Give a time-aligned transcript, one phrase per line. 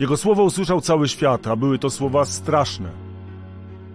[0.00, 2.90] Jego słowa usłyszał cały świat, a były to słowa straszne.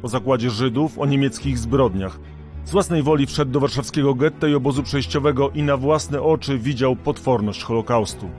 [0.02, 2.20] Po zakładzie Żydów o niemieckich zbrodniach.
[2.66, 6.96] Z własnej woli wszedł do warszawskiego getta i obozu przejściowego i na własne oczy widział
[6.96, 8.30] potworność Holokaustu.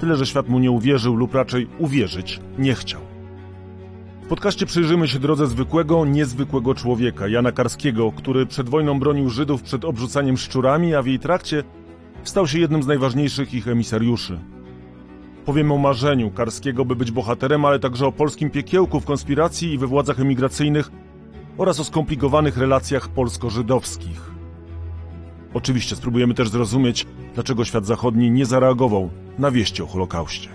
[0.00, 3.00] Tyle, że świat mu nie uwierzył lub raczej uwierzyć nie chciał.
[4.22, 9.62] W podcaście przyjrzymy się drodze zwykłego, niezwykłego człowieka, Jana Karskiego, który przed wojną bronił Żydów
[9.62, 11.64] przed obrzucaniem szczurami, a w jej trakcie
[12.24, 14.38] stał się jednym z najważniejszych ich emisariuszy.
[15.48, 19.78] Powiemy o marzeniu Karskiego, by być bohaterem, ale także o polskim piekiełku w konspiracji i
[19.78, 20.90] we władzach emigracyjnych
[21.58, 24.30] oraz o skomplikowanych relacjach polsko-żydowskich.
[25.54, 30.48] Oczywiście spróbujemy też zrozumieć, dlaczego świat zachodni nie zareagował na wieści o Holokauście.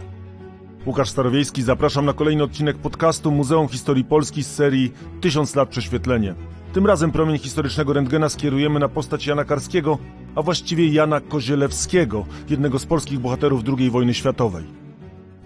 [0.86, 6.36] Łukasz Starowiejski, zapraszam na kolejny odcinek podcastu Muzeum Historii Polski z serii Tysiąc lat prześwietlenie.
[6.74, 9.98] Tym razem promień historycznego rentgena skierujemy na postać Jana Karskiego,
[10.36, 14.83] a właściwie Jana Kozielewskiego, jednego z polskich bohaterów II wojny światowej.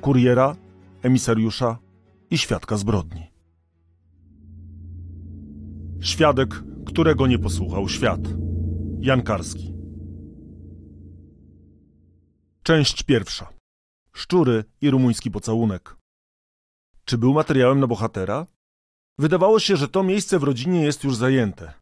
[0.01, 0.55] Kuriera,
[1.01, 1.77] emisariusza
[2.29, 3.31] i świadka zbrodni.
[6.01, 8.19] Świadek, którego nie posłuchał świat.
[8.99, 9.73] Jan Karski.
[12.63, 13.53] Część pierwsza.
[14.13, 15.95] Szczury i rumuński pocałunek.
[17.05, 18.45] Czy był materiałem na bohatera?
[19.17, 21.73] Wydawało się, że to miejsce w rodzinie jest już zajęte.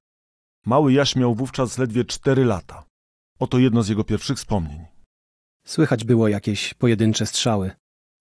[0.65, 2.83] Mały Jaś miał wówczas ledwie cztery lata.
[3.39, 4.85] Oto jedno z jego pierwszych wspomnień.
[5.65, 7.71] Słychać było jakieś pojedyncze strzały.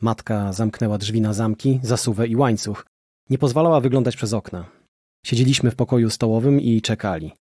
[0.04, 2.86] Matka zamknęła drzwi na zamki, zasuwę i łańcuch.
[3.30, 4.64] Nie pozwalała wyglądać przez okna.
[5.26, 7.32] Siedzieliśmy w pokoju stołowym i czekali.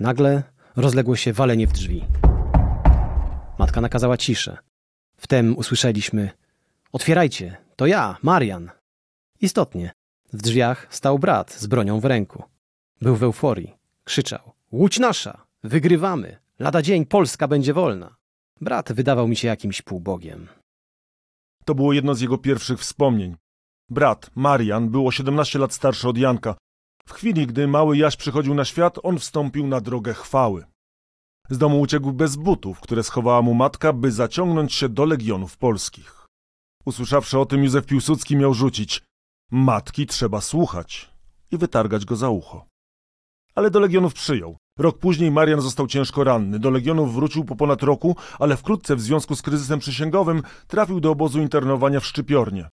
[0.00, 0.42] Nagle
[0.76, 2.04] rozległo się walenie w drzwi.
[3.58, 4.58] Matka nakazała ciszę.
[5.16, 6.30] Wtem usłyszeliśmy:
[6.92, 8.70] Otwierajcie, to ja, Marian.
[9.40, 9.90] Istotnie,
[10.32, 12.42] w drzwiach stał brat z bronią w ręku.
[13.00, 13.76] Był w euforii.
[14.04, 15.46] Krzyczał: Łódź nasza!
[15.64, 16.36] Wygrywamy!
[16.58, 18.16] Lada dzień Polska będzie wolna.
[18.60, 20.48] Brat wydawał mi się jakimś półbogiem.
[21.70, 23.36] To było jedno z jego pierwszych wspomnień.
[23.88, 26.54] Brat, Marian, był o 17 lat starszy od Janka.
[27.06, 30.64] W chwili, gdy mały Jaś przychodził na świat, on wstąpił na drogę chwały.
[31.50, 36.26] Z domu uciekł bez butów, które schowała mu matka, by zaciągnąć się do legionów polskich.
[36.84, 39.02] Usłyszawszy o tym, Józef Piłsudski miał rzucić
[39.50, 41.10] Matki trzeba słuchać
[41.50, 42.66] i wytargać go za ucho.
[43.54, 44.56] Ale do legionów przyjął.
[44.80, 46.58] Rok później Marian został ciężko ranny.
[46.58, 51.10] Do legionów wrócił po ponad roku, ale wkrótce w związku z kryzysem przysięgowym trafił do
[51.10, 52.68] obozu internowania w Szczypiornie.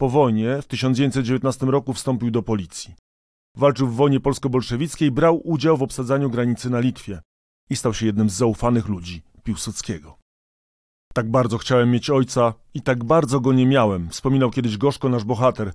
[0.00, 2.94] Po wojnie w 1919 roku wstąpił do policji.
[3.56, 7.20] Walczył w wojnie polsko-bolszewickiej, brał udział w obsadzaniu granicy na Litwie
[7.70, 10.16] i stał się jednym z zaufanych ludzi Piłsudskiego.
[11.14, 15.24] Tak bardzo chciałem mieć ojca i tak bardzo go nie miałem, wspominał kiedyś gorzko nasz
[15.24, 15.72] bohater.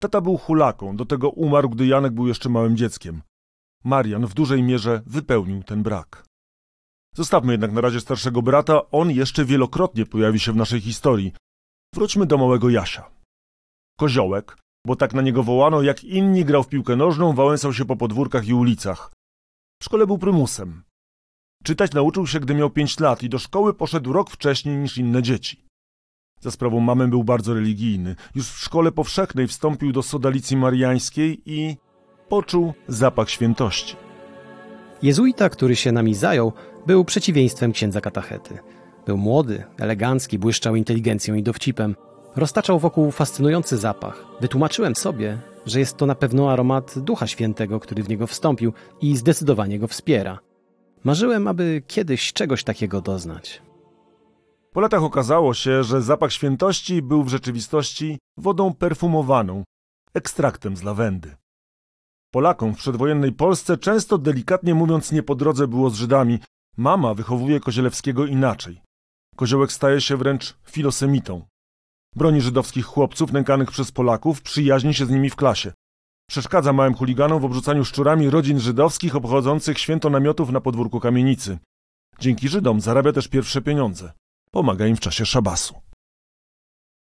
[0.00, 3.22] Tata był hulaką, do tego umarł, gdy Janek był jeszcze małym dzieckiem.
[3.86, 6.24] Marian w dużej mierze wypełnił ten brak.
[7.14, 11.32] Zostawmy jednak na razie starszego brata, on jeszcze wielokrotnie pojawi się w naszej historii.
[11.94, 13.10] Wróćmy do małego Jasia.
[13.98, 17.96] Koziołek, bo tak na niego wołano, jak inni grał w piłkę nożną, wałęsał się po
[17.96, 19.12] podwórkach i ulicach.
[19.82, 20.82] W szkole był prymusem.
[21.64, 25.22] Czytać nauczył się, gdy miał pięć lat i do szkoły poszedł rok wcześniej niż inne
[25.22, 25.66] dzieci.
[26.40, 28.16] Za sprawą mamy był bardzo religijny.
[28.34, 31.76] Już w szkole powszechnej wstąpił do sodalicji mariańskiej i
[32.28, 33.96] poczuł zapach świętości.
[35.02, 36.52] Jezuita, który się nami zajął,
[36.86, 38.58] był przeciwieństwem księdza katachety.
[39.06, 41.96] Był młody, elegancki, błyszczał inteligencją i dowcipem.
[42.36, 44.24] Roztaczał wokół fascynujący zapach.
[44.40, 49.16] Wytłumaczyłem sobie, że jest to na pewno aromat Ducha Świętego, który w niego wstąpił i
[49.16, 50.38] zdecydowanie go wspiera.
[51.04, 53.62] Marzyłem, aby kiedyś czegoś takiego doznać.
[54.72, 59.64] Po latach okazało się, że zapach świętości był w rzeczywistości wodą perfumowaną,
[60.14, 61.36] ekstraktem z lawendy.
[62.36, 66.38] Polakom w przedwojennej Polsce często delikatnie mówiąc nie po drodze było z Żydami.
[66.76, 68.82] Mama wychowuje Kozielewskiego inaczej.
[69.36, 71.46] Koziołek staje się wręcz filosemitą.
[72.16, 75.72] Broni żydowskich chłopców nękanych przez Polaków, przyjaźni się z nimi w klasie.
[76.28, 81.58] Przeszkadza małym chuliganom w obrzucaniu szczurami rodzin żydowskich obchodzących święto namiotów na podwórku kamienicy.
[82.18, 84.12] Dzięki Żydom zarabia też pierwsze pieniądze.
[84.50, 85.74] Pomaga im w czasie szabasu.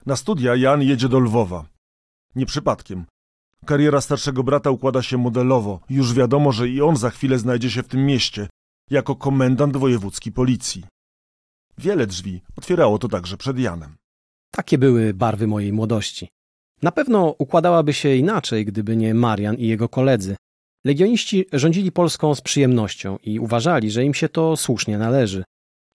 [0.06, 1.65] Na studia Jan jedzie do Lwowa.
[2.35, 3.06] Nie przypadkiem.
[3.65, 5.79] Kariera starszego brata układa się modelowo.
[5.89, 8.47] Już wiadomo, że i on za chwilę znajdzie się w tym mieście,
[8.89, 10.83] jako komendant wojewódzki policji.
[11.77, 13.95] Wiele drzwi otwierało to także przed Janem.
[14.51, 16.27] Takie były barwy mojej młodości.
[16.81, 20.35] Na pewno układałaby się inaczej, gdyby nie Marian i jego koledzy.
[20.85, 25.43] Legioniści rządzili Polską z przyjemnością i uważali, że im się to słusznie należy.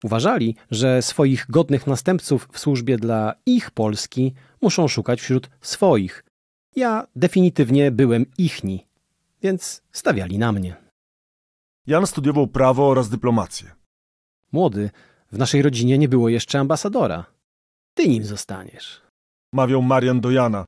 [0.04, 6.25] Uważali, że swoich godnych następców w służbie dla ich Polski muszą szukać wśród swoich.
[6.76, 8.86] Ja definitywnie byłem ichni,
[9.42, 10.76] więc stawiali na mnie.
[11.86, 13.74] Jan studiował prawo oraz dyplomację.
[14.52, 14.90] Młody,
[15.32, 17.24] w naszej rodzinie nie było jeszcze ambasadora.
[17.94, 19.02] Ty nim zostaniesz.
[19.52, 20.64] mawiał Marian do Jana.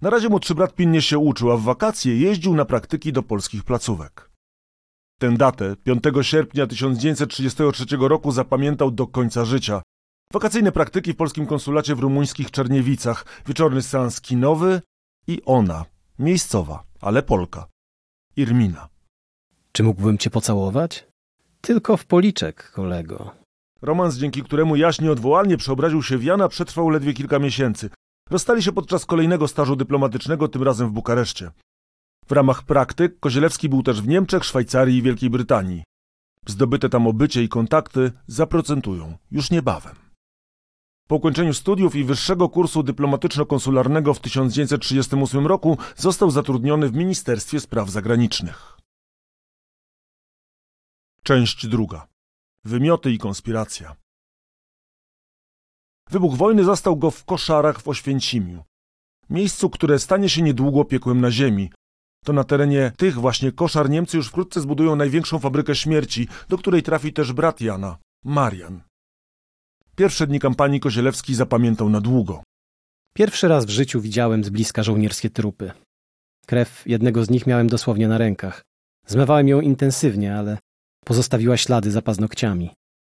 [0.00, 3.64] Na razie młodszy brat pilnie się uczył, a w wakacje jeździł na praktyki do polskich
[3.64, 4.30] placówek.
[5.20, 9.82] Tę datę, 5 sierpnia 1933 roku, zapamiętał do końca życia.
[10.32, 14.80] Wakacyjne praktyki w polskim konsulacie w rumuńskich Czerniewicach, wieczorny seans kinowy
[15.26, 15.84] i ona,
[16.18, 17.66] miejscowa, ale Polka,
[18.36, 18.88] Irmina.
[19.72, 21.06] Czy mógłbym cię pocałować?
[21.60, 23.30] Tylko w policzek, kolego.
[23.82, 27.90] Romans, dzięki któremu Jaś nieodwołalnie przeobraził się w Jana, przetrwał ledwie kilka miesięcy.
[28.30, 31.50] Rozstali się podczas kolejnego stażu dyplomatycznego, tym razem w Bukareszcie.
[32.26, 35.84] W ramach praktyk Kozielewski był też w Niemczech, Szwajcarii i Wielkiej Brytanii.
[36.46, 40.01] Zdobyte tam obycie i kontakty zaprocentują już niebawem.
[41.08, 47.90] Po ukończeniu studiów i wyższego kursu dyplomatyczno-konsularnego w 1938 roku został zatrudniony w Ministerstwie Spraw
[47.90, 48.78] Zagranicznych.
[51.22, 52.08] Część druga.
[52.64, 53.96] Wymioty i konspiracja.
[56.10, 58.64] Wybuch wojny zastał go w koszarach w Oświęcimiu.
[59.30, 61.72] Miejscu, które stanie się niedługo piekłem na ziemi.
[62.24, 66.82] To na terenie tych właśnie koszar Niemcy już wkrótce zbudują największą fabrykę śmierci, do której
[66.82, 68.82] trafi też brat Jana, Marian.
[69.96, 72.42] Pierwsze dni kampanii Kozielewski zapamiętał na długo.
[73.14, 75.72] Pierwszy raz w życiu widziałem z bliska żołnierskie trupy.
[76.46, 78.62] Krew jednego z nich miałem dosłownie na rękach.
[79.06, 80.58] Zmywałem ją intensywnie, ale
[81.04, 82.70] pozostawiła ślady za paznokciami.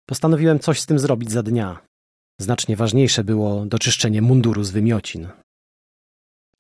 [0.06, 1.78] Postanowiłem coś z tym zrobić za dnia.
[2.40, 5.28] Znacznie ważniejsze było doczyszczenie munduru z wymiocin.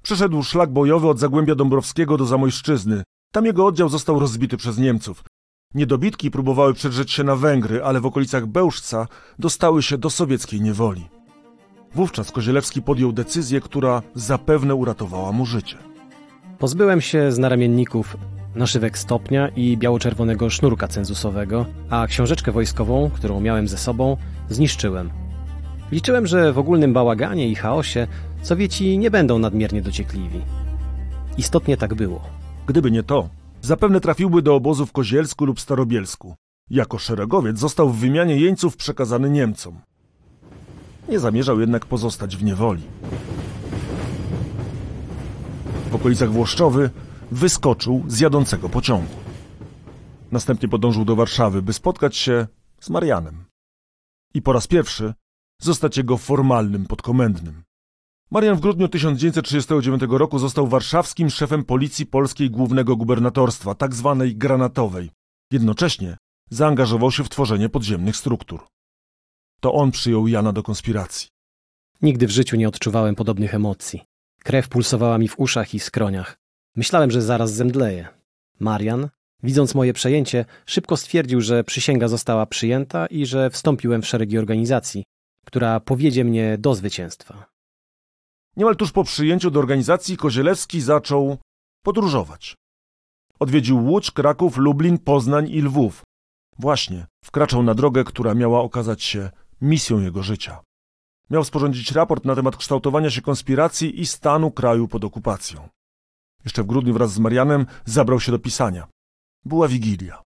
[0.02, 3.02] Przeszedł szlak bojowy od Zagłębia Dąbrowskiego do Zamojszczyzny.
[3.32, 5.24] Tam jego oddział został rozbity przez Niemców.
[5.74, 9.06] Niedobitki próbowały przedrzeć się na Węgry, ale w okolicach Bełżca
[9.38, 11.08] dostały się do sowieckiej niewoli.
[11.94, 15.76] Wówczas Kozielewski podjął decyzję, która zapewne uratowała mu życie.
[16.58, 18.16] Pozbyłem się z naramienników
[18.54, 24.16] naszywek stopnia i biało-czerwonego sznurka cenzusowego, a książeczkę wojskową, którą miałem ze sobą,
[24.50, 25.10] zniszczyłem.
[25.92, 28.06] Liczyłem, że w ogólnym bałaganie i chaosie
[28.42, 30.40] Sowieci nie będą nadmiernie dociekliwi.
[31.38, 32.20] Istotnie tak było.
[32.66, 33.28] Gdyby nie to,
[33.62, 36.34] zapewne trafiłby do obozu w Kozielsku lub Starobielsku.
[36.70, 39.80] Jako szeregowiec został w wymianie jeńców przekazany Niemcom.
[41.08, 42.82] Nie zamierzał jednak pozostać w niewoli.
[45.90, 46.90] W okolicach Włoszczowy
[47.30, 49.14] wyskoczył z jadącego pociągu.
[50.32, 52.46] Następnie podążył do Warszawy, by spotkać się
[52.80, 53.44] z Marianem.
[54.34, 55.14] I po raz pierwszy
[55.60, 57.62] zostać jego formalnym podkomendnym.
[58.32, 65.10] Marian w grudniu 1939 roku został warszawskim szefem policji polskiej głównego gubernatorstwa, tak zwanej granatowej.
[65.50, 66.16] Jednocześnie
[66.50, 68.66] zaangażował się w tworzenie podziemnych struktur.
[69.60, 71.28] To on przyjął Jana do konspiracji.
[72.02, 74.02] Nigdy w życiu nie odczuwałem podobnych emocji.
[74.38, 76.36] Krew pulsowała mi w uszach i skroniach.
[76.76, 78.08] Myślałem, że zaraz zemdleję.
[78.60, 79.08] Marian,
[79.42, 85.04] widząc moje przejęcie, szybko stwierdził, że przysięga została przyjęta i że wstąpiłem w szeregi organizacji,
[85.46, 87.51] która powiedzie mnie do zwycięstwa.
[88.56, 91.38] Niemal tuż po przyjęciu do organizacji Kozielewski zaczął
[91.84, 92.54] podróżować.
[93.38, 96.02] Odwiedził Łódź, Kraków, Lublin, Poznań i Lwów.
[96.58, 100.60] Właśnie wkraczał na drogę, która miała okazać się misją jego życia.
[101.30, 105.68] Miał sporządzić raport na temat kształtowania się konspiracji i stanu kraju pod okupacją.
[106.44, 108.86] Jeszcze w grudniu wraz z Marianem zabrał się do pisania.
[109.44, 110.22] Była Wigilia.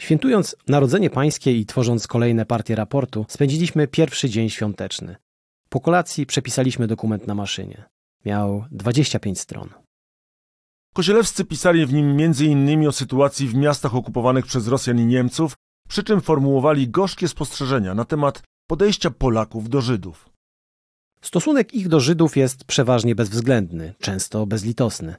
[0.00, 5.16] Świętując Narodzenie Pańskie i tworząc kolejne partie raportu, spędziliśmy pierwszy dzień świąteczny.
[5.72, 7.84] Po kolacji przepisaliśmy dokument na maszynie.
[8.24, 9.68] Miał 25 stron.
[10.94, 12.88] Kozielewscy pisali w nim m.in.
[12.88, 15.56] o sytuacji w miastach okupowanych przez Rosjan i Niemców,
[15.88, 20.30] przy czym formułowali gorzkie spostrzeżenia na temat podejścia Polaków do Żydów.
[21.22, 25.14] Stosunek ich do Żydów jest przeważnie bezwzględny, często bezlitosny.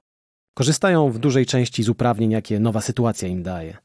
[0.53, 3.77] Korzystają w dużej części z uprawnień, jakie nowa sytuacja im daje.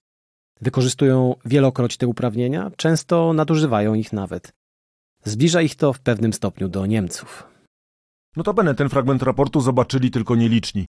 [0.61, 4.53] Wykorzystują wielokroć te uprawnienia, często nadużywają ich nawet.
[5.27, 7.47] Zbliża ich to w pewnym stopniu do Niemców.
[8.37, 10.87] Notabene ten fragment raportu zobaczyli tylko nieliczni.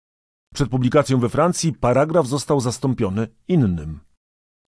[0.54, 4.00] Przed publikacją we Francji paragraf został zastąpiony innym.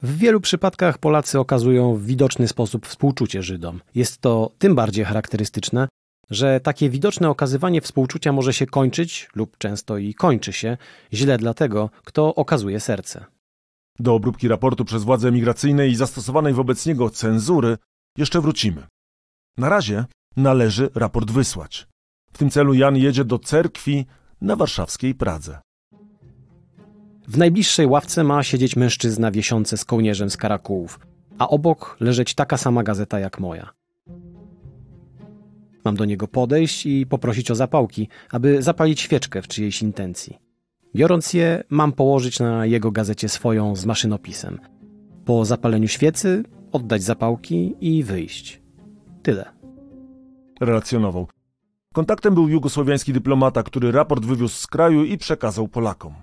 [0.01, 3.81] W wielu przypadkach Polacy okazują w widoczny sposób współczucie Żydom.
[3.95, 5.87] Jest to tym bardziej charakterystyczne,
[6.29, 10.77] że takie widoczne okazywanie współczucia może się kończyć, lub często i kończy się,
[11.13, 13.25] źle dla tego, kto okazuje serce.
[13.99, 17.77] Do obróbki raportu przez władze emigracyjne i zastosowanej wobec niego cenzury
[18.17, 18.87] jeszcze wrócimy.
[19.57, 20.05] Na razie
[20.37, 21.87] należy raport wysłać.
[22.33, 24.05] W tym celu Jan jedzie do cerkwi
[24.41, 25.59] na warszawskiej Pradze.
[27.27, 30.99] W najbliższej ławce ma siedzieć mężczyzna wiesiący z kołnierzem z karakułów,
[31.37, 33.69] a obok leżeć taka sama gazeta jak moja.
[35.85, 40.37] Mam do niego podejść i poprosić o zapałki, aby zapalić świeczkę w czyjejś intencji.
[40.95, 44.59] Biorąc je, mam położyć na jego gazecie swoją z maszynopisem.
[45.25, 48.64] Po zapaleniu świecy oddać zapałki i wyjść.
[49.25, 49.53] Tyle.
[50.59, 51.27] Relacjonował.
[51.93, 56.13] Kontaktem był jugosłowiański dyplomata, który raport wywiózł z kraju i przekazał Polakom.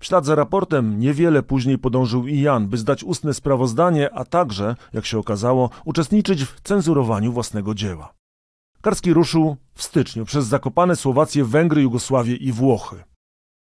[0.00, 4.76] W ślad za raportem niewiele później podążył i Jan, by zdać ustne sprawozdanie, a także,
[4.92, 8.14] jak się okazało, uczestniczyć w cenzurowaniu własnego dzieła.
[8.82, 13.04] Karski ruszył w styczniu przez Zakopane, Słowację, Węgry, Jugosławię i Włochy.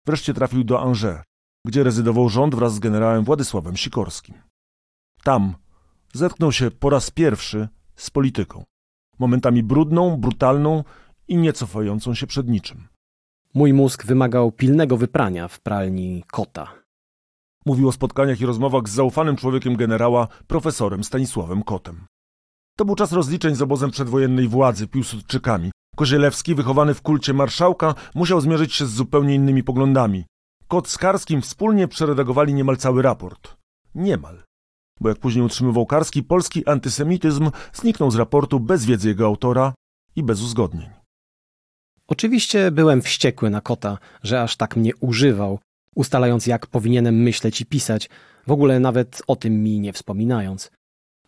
[0.07, 1.23] Wreszcie trafił do Angers,
[1.67, 4.35] gdzie rezydował rząd wraz z generałem Władysławem Sikorskim.
[5.25, 5.55] Tam
[6.13, 7.69] zetknął się po raz pierwszy
[8.03, 8.65] z polityką.
[9.19, 10.85] Momentami brudną, brutalną
[11.29, 12.89] i nie cofającą się przed niczym.
[13.55, 16.73] Mój mózg wymagał pilnego wyprania w pralni kota.
[17.67, 22.07] Mówił o spotkaniach i rozmowach z zaufanym człowiekiem generała, profesorem Stanisławem Kotem.
[22.77, 25.71] To był czas rozliczeń z obozem przedwojennej władzy, Piłsudczykami.
[25.97, 30.25] Kozielewski, wychowany w kulcie marszałka, musiał zmierzyć się z zupełnie innymi poglądami.
[30.69, 33.57] Kot z Karskim wspólnie przeredagowali niemal cały raport.
[33.95, 34.43] Niemal.
[35.03, 39.75] Bo jak później utrzymywał Karski, polski antysemityzm zniknął z raportu bez wiedzy jego autora
[40.17, 40.91] i bez uzgodnień.
[42.07, 45.59] Oczywiście byłem wściekły na kota, że aż tak mnie używał,
[45.95, 48.09] ustalając jak powinienem myśleć i pisać,
[48.47, 50.71] w ogóle nawet o tym mi nie wspominając.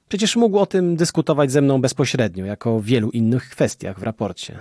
[0.08, 4.58] Przecież mógł o tym dyskutować ze mną bezpośrednio, jako o wielu innych kwestiach w raporcie.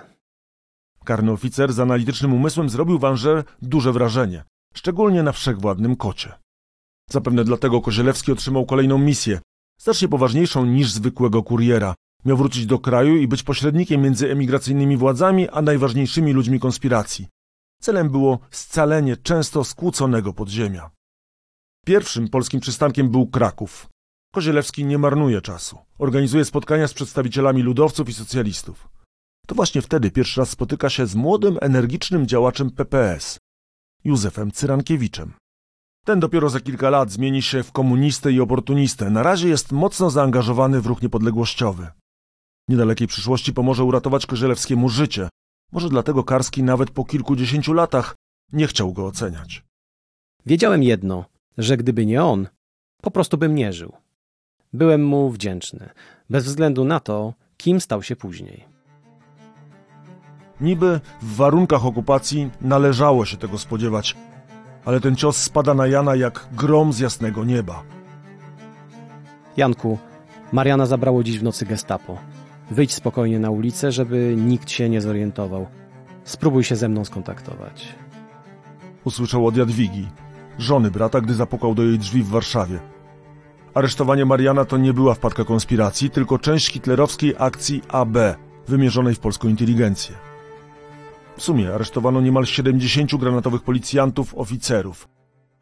[1.06, 4.44] Karny oficer z analitycznym umysłem zrobił w Angers duże wrażenie,
[4.74, 6.43] szczególnie na wszechwładnym kocie.
[7.10, 9.40] Zapewne dlatego Kozielewski otrzymał kolejną misję,
[9.82, 11.96] znacznie poważniejszą niż zwykłego kuriera.
[12.26, 17.28] Miał wrócić do kraju i być pośrednikiem między emigracyjnymi władzami a najważniejszymi ludźmi konspiracji.
[17.82, 20.90] Celem było scalenie często skłóconego podziemia.
[21.86, 23.88] Pierwszym polskim przystankiem był Kraków.
[24.34, 25.78] Kozielewski nie marnuje czasu.
[26.00, 28.88] Organizuje spotkania z przedstawicielami ludowców i socjalistów.
[29.48, 33.40] To właśnie wtedy pierwszy raz spotyka się z młodym, energicznym działaczem PPS,
[34.04, 35.34] Józefem Cyrankiewiczem.
[36.06, 39.10] Ten dopiero za kilka lat zmieni się w komunistę i oportunistę.
[39.10, 41.88] Na razie jest mocno zaangażowany w ruch niepodległościowy.
[42.68, 45.30] W niedalekiej przyszłości pomoże uratować Kozielewskiemu życie.
[45.72, 48.16] Może dlatego Karski nawet po kilkudziesięciu latach
[48.54, 49.64] nie chciał go oceniać.
[50.46, 51.26] Wiedziałem jedno,
[51.58, 52.48] że gdyby nie on,
[53.02, 53.94] po prostu bym nie żył.
[54.74, 55.90] Byłem mu wdzięczny,
[56.30, 58.66] bez względu na to, kim stał się później.
[60.62, 64.16] Niby w warunkach okupacji należało się tego spodziewać,
[64.86, 67.84] ale ten cios spada na Jana jak grom z jasnego nieba.
[69.58, 69.98] Janku,
[70.52, 72.18] Mariana zabrało dziś w nocy gestapo.
[72.72, 75.68] Wyjdź spokojnie na ulicę, żeby nikt się nie zorientował.
[76.24, 77.96] Spróbuj się ze mną skontaktować.
[79.04, 80.08] Usłyszał od Jadwigi,
[80.58, 82.80] żony brata, gdy zapukał do jej drzwi w Warszawie.
[83.74, 88.18] Aresztowanie Mariana to nie była wpadka konspiracji, tylko część hitlerowskiej akcji AB,
[88.68, 90.16] wymierzonej w polską inteligencję.
[91.38, 95.10] W sumie aresztowano niemal 70 granatowych policjantów, oficerów.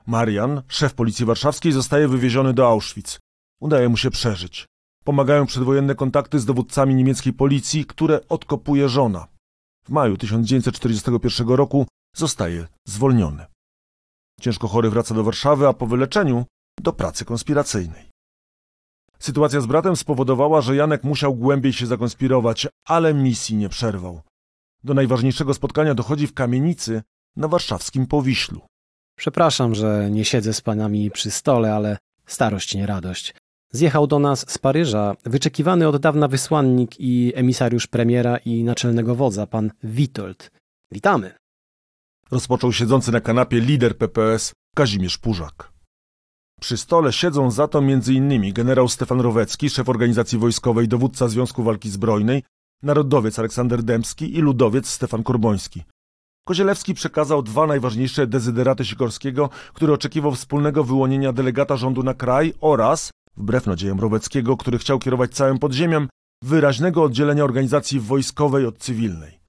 [0.08, 3.20] Marian, szef policji warszawskiej, zostaje wywieziony do Auschwitz.
[3.60, 4.66] Udaje mu się przeżyć.
[5.04, 9.28] Pomagają przedwojenne kontakty z dowódcami niemieckiej policji, które odkopuje żona.
[9.84, 11.86] W maju 1941 roku
[12.16, 13.46] zostaje zwolniony.
[14.42, 16.46] Ciężko chory wraca do Warszawy, a po wyleczeniu
[16.82, 18.12] do pracy konspiracyjnej.
[19.20, 24.22] Sytuacja z bratem spowodowała, że Janek musiał głębiej się zakonspirować, ale misji nie przerwał.
[24.84, 27.02] Do najważniejszego spotkania dochodzi w kamienicy
[27.36, 28.62] na warszawskim Powiślu.
[29.18, 33.36] Przepraszam, że nie siedzę z panami przy stole, ale starość nie radość.
[33.72, 39.48] Zjechał do nas z Paryża wyczekiwany od dawna wysłannik i emisariusz premiera i naczelnego wodza,
[39.48, 40.52] pan Witold.
[40.92, 41.34] Witamy.
[42.32, 45.72] Rozpoczął siedzący na kanapie lider PPS Kazimierz Purzak.
[46.62, 48.54] Przy stole siedzą za to m.in.
[48.54, 52.44] generał Stefan Rowecki, szef organizacji wojskowej, dowódca Związku Walki Zbrojnej,
[52.84, 55.84] narodowiec Aleksander Dębski i ludowiec Stefan Korboński.
[56.48, 63.12] Kozielewski przekazał dwa najważniejsze dezyderaty Sikorskiego, który oczekiwał wspólnego wyłonienia delegata rządu na kraj oraz,
[63.38, 66.10] wbrew nadziejom Roweckiego, który chciał kierować całym podziemiem,
[66.44, 69.40] wyraźnego oddzielenia organizacji wojskowej od cywilnej.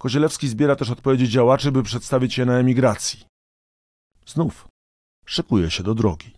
[0.00, 3.24] Kozielewski zbiera też odpowiedzi działaczy, by przedstawić je na emigracji.
[4.26, 4.68] Znów
[5.26, 6.32] szykuje się do drogi.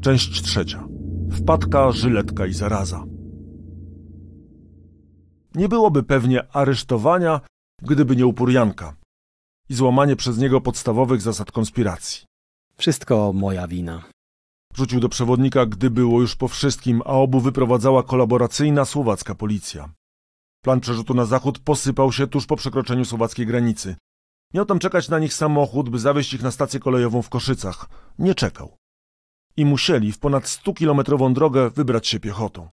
[0.00, 0.88] Część trzecia.
[1.32, 3.04] Wpadka, żyletka i zaraza.
[5.54, 7.40] Nie byłoby pewnie aresztowania,
[7.82, 8.96] gdyby nie upór Janka
[9.68, 12.26] i złamanie przez niego podstawowych zasad konspiracji.
[12.76, 14.02] Wszystko moja wina.
[14.74, 19.92] Rzucił do przewodnika, gdy było już po wszystkim, a obu wyprowadzała kolaboracyjna słowacka policja.
[20.64, 23.96] Plan przerzutu na zachód posypał się tuż po przekroczeniu słowackiej granicy.
[24.54, 27.88] Miał tam czekać na nich samochód, by zawieźć ich na stację kolejową w Koszycach.
[28.18, 28.76] Nie czekał.
[29.56, 32.68] I musieli w ponad stukilometrową drogę wybrać się piechotą.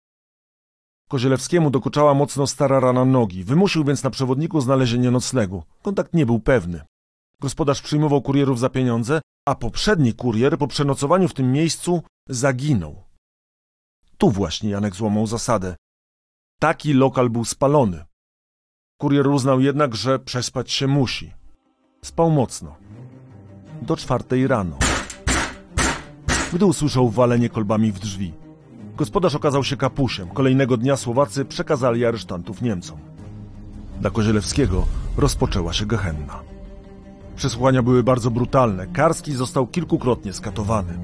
[1.08, 3.44] Kozielewskiemu dokuczała mocno stara rana nogi.
[3.44, 5.62] Wymusił więc na przewodniku znalezienie noclegu.
[5.82, 6.80] Kontakt nie był pewny.
[7.40, 13.04] Gospodarz przyjmował kurierów za pieniądze, a poprzedni kurier po przenocowaniu w tym miejscu zaginął.
[14.18, 15.76] Tu właśnie Janek złamał zasadę.
[16.60, 18.04] Taki lokal był spalony.
[19.00, 21.32] Kurier uznał jednak, że przespać się musi.
[22.04, 22.76] Spał mocno.
[23.82, 24.78] Do czwartej rano.
[26.52, 28.47] Gdy usłyszał walenie kolbami w drzwi.
[28.98, 30.28] Gospodarz okazał się kapusiem.
[30.28, 32.98] Kolejnego dnia Słowacy przekazali aresztantów Niemcom.
[34.00, 34.86] Dla Kozielewskiego
[35.16, 36.42] rozpoczęła się gehenna.
[37.36, 38.86] Przesłuchania były bardzo brutalne.
[38.86, 40.98] Karski został kilkukrotnie skatowany.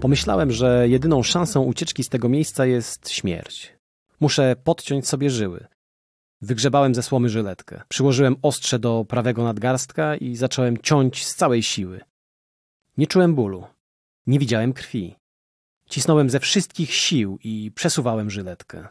[0.00, 3.72] Pomyślałem, że jedyną szansą ucieczki z tego miejsca jest śmierć.
[4.20, 5.66] Muszę podciąć sobie żyły.
[6.40, 7.82] Wygrzebałem ze słomy żyletkę.
[7.88, 12.00] Przyłożyłem ostrze do prawego nadgarstka i zacząłem ciąć z całej siły.
[12.98, 13.64] Nie czułem bólu.
[14.26, 15.16] Nie widziałem krwi.
[15.88, 18.88] Cisnąłem ze wszystkich sił i przesuwałem żyletkę.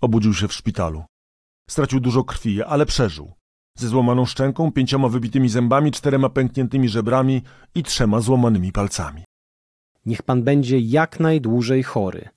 [0.00, 1.04] Obudził się w szpitalu.
[1.70, 3.32] Stracił dużo krwi, ale przeżył.
[3.78, 7.42] Ze złamaną szczęką, pięcioma wybitymi zębami, czterema pękniętymi żebrami
[7.74, 9.24] i trzema złamanymi palcami.
[10.06, 12.28] Niech pan będzie jak najdłużej chory.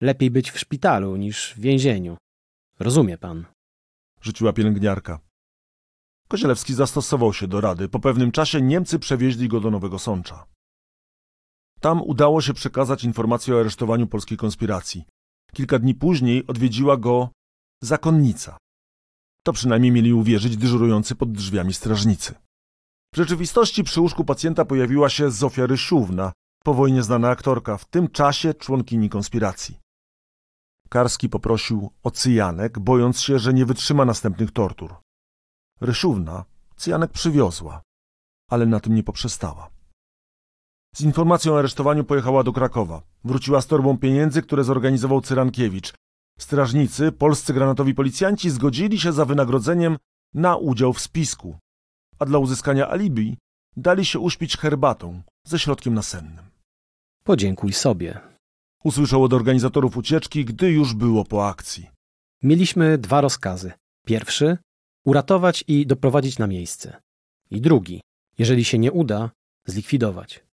[0.00, 2.16] Lepiej być w szpitalu niż w więzieniu.
[2.78, 3.46] Rozumie pan.
[4.22, 5.20] Rzuciła pielęgniarka.
[6.28, 7.88] Kozielewski zastosował się do rady.
[7.88, 10.46] Po pewnym czasie Niemcy przewieźli go do Nowego Sącza.
[11.80, 15.04] Tam udało się przekazać informację o aresztowaniu polskiej konspiracji.
[15.52, 17.28] Kilka dni później odwiedziła go
[17.82, 18.58] zakonnica.
[19.44, 22.34] To przynajmniej mieli uwierzyć dyżurujący pod drzwiami strażnicy.
[23.14, 26.32] W rzeczywistości przy łóżku pacjenta pojawiła się Zofia Rysiówna,
[26.64, 29.78] po wojnie znana aktorka, w tym czasie członkini konspiracji.
[30.88, 34.94] Karski poprosił o cyjanek, bojąc się, że nie wytrzyma następnych tortur.
[35.80, 36.44] Rysiówna
[36.76, 37.82] cyjanek przywiozła,
[38.50, 39.70] ale na tym nie poprzestała.
[40.94, 43.02] Z informacją o aresztowaniu pojechała do Krakowa.
[43.24, 45.94] Wróciła z torbą pieniędzy, które zorganizował Cyrankiewicz.
[46.38, 49.96] Strażnicy, polscy granatowi policjanci zgodzili się za wynagrodzeniem
[50.34, 51.58] na udział w spisku,
[52.18, 53.36] a dla uzyskania alibi
[53.76, 56.44] dali się uśpić herbatą ze środkiem nasennym.
[57.24, 58.20] Podziękuj sobie.
[58.84, 61.90] Usłyszał od organizatorów ucieczki, gdy już było po akcji.
[62.42, 63.72] Mieliśmy dwa rozkazy.
[64.06, 64.58] Pierwszy
[65.04, 67.02] uratować i doprowadzić na miejsce.
[67.50, 68.00] I drugi,
[68.38, 69.30] jeżeli się nie uda,
[69.66, 70.44] zlikwidować.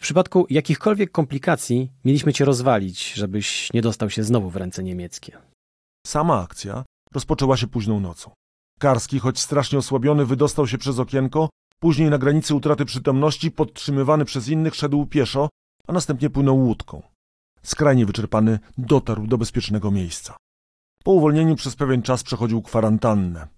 [0.00, 5.38] W przypadku jakichkolwiek komplikacji mieliśmy cię rozwalić, żebyś nie dostał się znowu w ręce niemieckie.
[6.06, 8.30] Sama akcja rozpoczęła się późną nocą.
[8.78, 11.48] Karski, choć strasznie osłabiony, wydostał się przez okienko,
[11.80, 15.48] później na granicy utraty przytomności, podtrzymywany przez innych, szedł pieszo,
[15.86, 17.02] a następnie płynął łódką.
[17.62, 20.36] Skrajnie wyczerpany dotarł do bezpiecznego miejsca.
[21.04, 23.48] Po uwolnieniu przez pewien czas przechodził kwarantannę.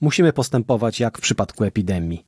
[0.00, 2.24] Musimy postępować jak w przypadku epidemii.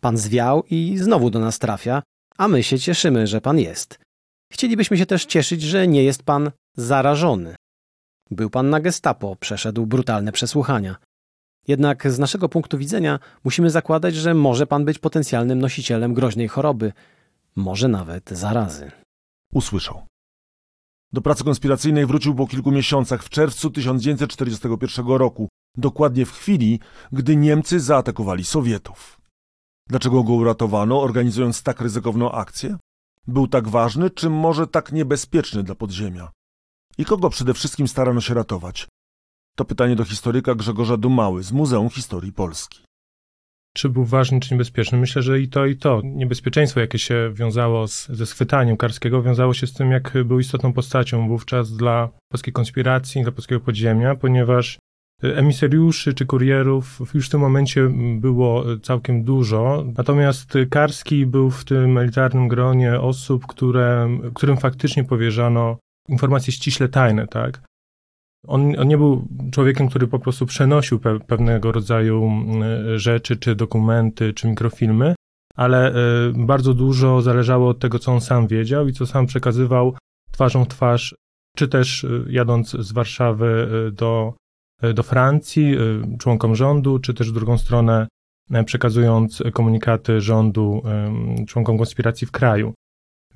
[0.00, 2.02] Pan zwiał i znowu do nas trafia,
[2.40, 3.98] a my się cieszymy, że pan jest.
[4.52, 7.56] Chcielibyśmy się też cieszyć, że nie jest pan zarażony.
[8.30, 10.96] Był pan na gestapo, przeszedł brutalne przesłuchania.
[11.68, 16.92] Jednak z naszego punktu widzenia musimy zakładać, że może pan być potencjalnym nosicielem groźnej choroby,
[17.56, 18.90] może nawet zarazy.
[19.52, 20.06] Usłyszał.
[21.12, 26.80] Do pracy konspiracyjnej wrócił po kilku miesiącach w czerwcu 1941 roku, dokładnie w chwili,
[27.12, 29.19] gdy Niemcy zaatakowali Sowietów.
[29.90, 32.76] Dlaczego go uratowano, organizując tak ryzykowną akcję?
[33.26, 36.30] Był tak ważny, czy może tak niebezpieczny dla podziemia?
[36.98, 38.88] I kogo przede wszystkim starano się ratować?
[39.56, 42.84] To pytanie do historyka Grzegorza Dumały z Muzeum Historii Polski.
[43.74, 44.98] Czy był ważny, czy niebezpieczny?
[44.98, 46.00] Myślę, że i to, i to.
[46.04, 50.72] Niebezpieczeństwo, jakie się wiązało z, ze schwytaniem Karskiego, wiązało się z tym, jak był istotną
[50.72, 54.78] postacią wówczas dla polskiej konspiracji, dla polskiego podziemia, ponieważ
[55.22, 59.84] emisariuszy czy kurierów już w tym momencie było całkiem dużo.
[59.98, 65.76] Natomiast Karski był w tym elitarnym gronie osób, które, którym faktycznie powierzano
[66.08, 67.62] informacje ściśle tajne, tak?
[68.46, 72.30] On, on, nie był człowiekiem, który po prostu przenosił pe pewnego rodzaju
[72.96, 75.14] rzeczy, czy dokumenty, czy mikrofilmy,
[75.56, 79.96] ale y, bardzo dużo zależało od tego, co on sam wiedział i co sam przekazywał
[80.32, 81.14] twarzą w twarz,
[81.56, 84.34] czy też y, jadąc z Warszawy y, do,
[84.94, 85.76] do Francji,
[86.18, 88.08] członkom rządu, czy też w drugą stronę
[88.64, 90.82] przekazując komunikaty rządu
[91.48, 92.74] członkom konspiracji w kraju.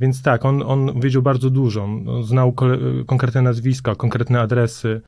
[0.00, 1.88] Więc tak, on, on wiedział bardzo dużo.
[2.22, 2.52] Znał
[3.06, 5.00] konkretne nazwiska, konkretne adresy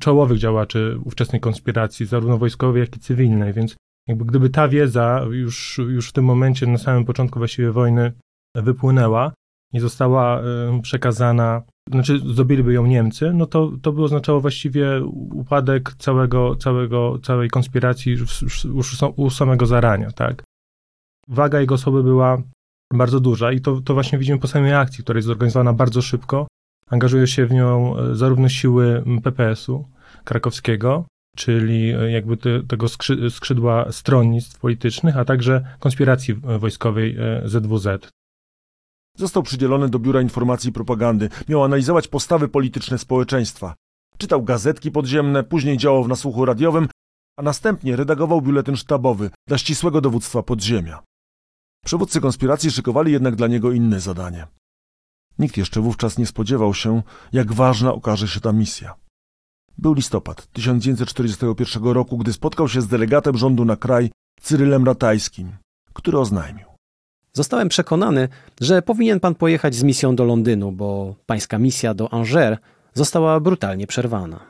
[0.00, 3.52] czołowych działaczy ówczesnej konspiracji, zarówno wojskowej, jak i cywilnej.
[3.52, 3.76] Więc
[4.08, 8.12] jakby gdyby ta wiedza już, już w tym momencie, na samym początku właściwie wojny,
[8.54, 9.32] wypłynęła
[9.72, 10.42] i została
[10.82, 17.50] przekazana, znaczy zdobyliby ją Niemcy, no to, to by oznaczało właściwie upadek całego, całego, całej
[17.50, 20.42] konspiracji już, już u samego zarania, tak.
[21.28, 22.42] Waga jego osoby była
[22.92, 26.46] bardzo duża i to, to właśnie widzimy po samej akcji, która jest zorganizowana bardzo szybko.
[26.90, 29.88] Angażują się w nią e, zarówno siły PPS-u
[30.24, 32.86] krakowskiego, czyli e, jakby te, tego
[33.30, 37.86] skrzydła stronnictw politycznych, a także konspiracji wojskowej e, ZWZ.
[39.16, 41.28] Został przydzielony do Biura Informacji i Propagandy.
[41.48, 43.74] Miał analizować postawy polityczne społeczeństwa.
[44.18, 46.88] Czytał gazetki podziemne, później działał w nasłuchu radiowym,
[47.38, 51.02] a następnie redagował biuletyn sztabowy dla ścisłego dowództwa podziemia.
[51.84, 54.46] Przywódcy konspiracji szykowali jednak dla niego inne zadanie.
[55.38, 57.02] Nikt jeszcze wówczas nie spodziewał się,
[57.32, 58.94] jak ważna okaże się ta misja.
[59.78, 65.56] Był listopad 1941 roku, gdy spotkał się z delegatem rządu na kraj Cyrylem Ratajskim,
[65.92, 66.75] który oznajmił.
[67.36, 68.28] Zostałem przekonany,
[68.60, 72.58] że powinien pan pojechać z misją do Londynu, bo pańska misja do Angers
[72.94, 74.40] została brutalnie przerwana.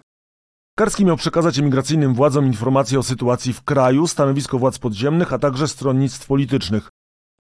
[0.77, 5.69] Karski miał przekazać emigracyjnym władzom informacje o sytuacji w kraju, stanowisko władz podziemnych, a także
[5.69, 6.89] stronnictw politycznych.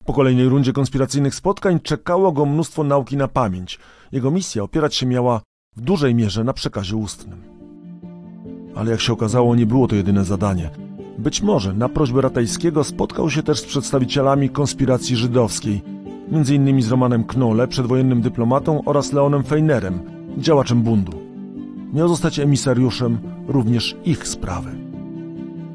[0.04, 3.78] Po kolejnej rundzie konspiracyjnych spotkań czekało go mnóstwo nauki na pamięć.
[4.12, 5.40] Jego misja opierać się miała
[5.76, 7.42] w dużej mierze na przekazie ustnym.
[8.74, 10.85] Ale jak się okazało, nie było to jedyne zadanie.
[11.18, 15.82] Być może na prośbę Ratajskiego spotkał się też z przedstawicielami konspiracji żydowskiej,
[16.32, 16.82] m.in.
[16.82, 20.00] z Romanem Knolle, przedwojennym dyplomatą oraz Leonem Feinerem,
[20.38, 21.22] działaczem bundu.
[21.92, 24.70] Miał zostać emisariuszem również ich sprawy.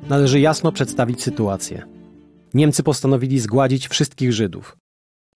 [0.09, 1.83] Należy jasno przedstawić sytuację.
[2.53, 4.77] Niemcy postanowili zgładzić wszystkich Żydów.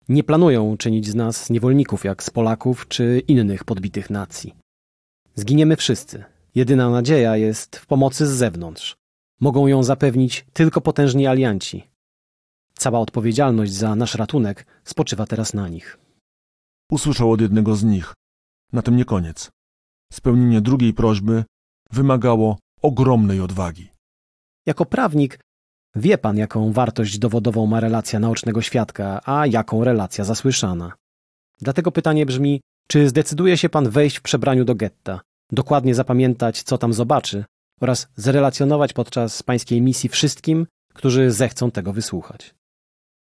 [0.10, 4.54] Nie planują czynić z nas niewolników jak z Polaków czy innych podbitych nacji.
[5.36, 6.24] Zginiemy wszyscy.
[6.56, 8.96] Jedyna nadzieja jest w pomocy z zewnątrz.
[9.40, 11.90] Mogą ją zapewnić tylko potężni alianci.
[12.74, 15.98] Cała odpowiedzialność za nasz ratunek spoczywa teraz na nich.
[16.92, 18.14] Usłyszał od jednego z nich.
[18.74, 19.52] Na tym nie koniec.
[20.14, 21.44] Spełnienie drugiej prośby
[21.92, 23.90] wymagało ogromnej odwagi.
[24.66, 25.40] Jako prawnik
[25.96, 30.94] wie pan, jaką wartość dowodową ma relacja naocznego świadka, a jaką relacja zasłyszana.
[31.62, 35.22] Dlatego pytanie brzmi, czy zdecyduje się pan wejść w przebraniu do getta,
[35.52, 37.46] dokładnie zapamiętać, co tam zobaczy
[37.82, 42.56] oraz zrelacjonować podczas pańskiej misji wszystkim, którzy zechcą tego wysłuchać.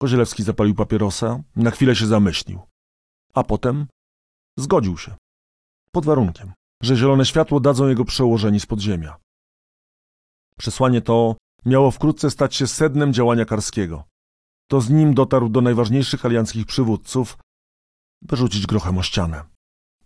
[0.02, 2.60] Kozielewski zapalił papierosa, na chwilę się zamyślił.
[3.34, 3.86] A potem
[4.58, 5.14] zgodził się.
[5.92, 9.16] Pod warunkiem, że zielone światło dadzą jego przełożeni z podziemia.
[10.58, 14.04] Przesłanie to miało wkrótce stać się sednem działania Karskiego.
[14.70, 17.38] To z nim dotarł do najważniejszych alianckich przywódców,
[18.22, 19.44] by rzucić grochem o ścianę.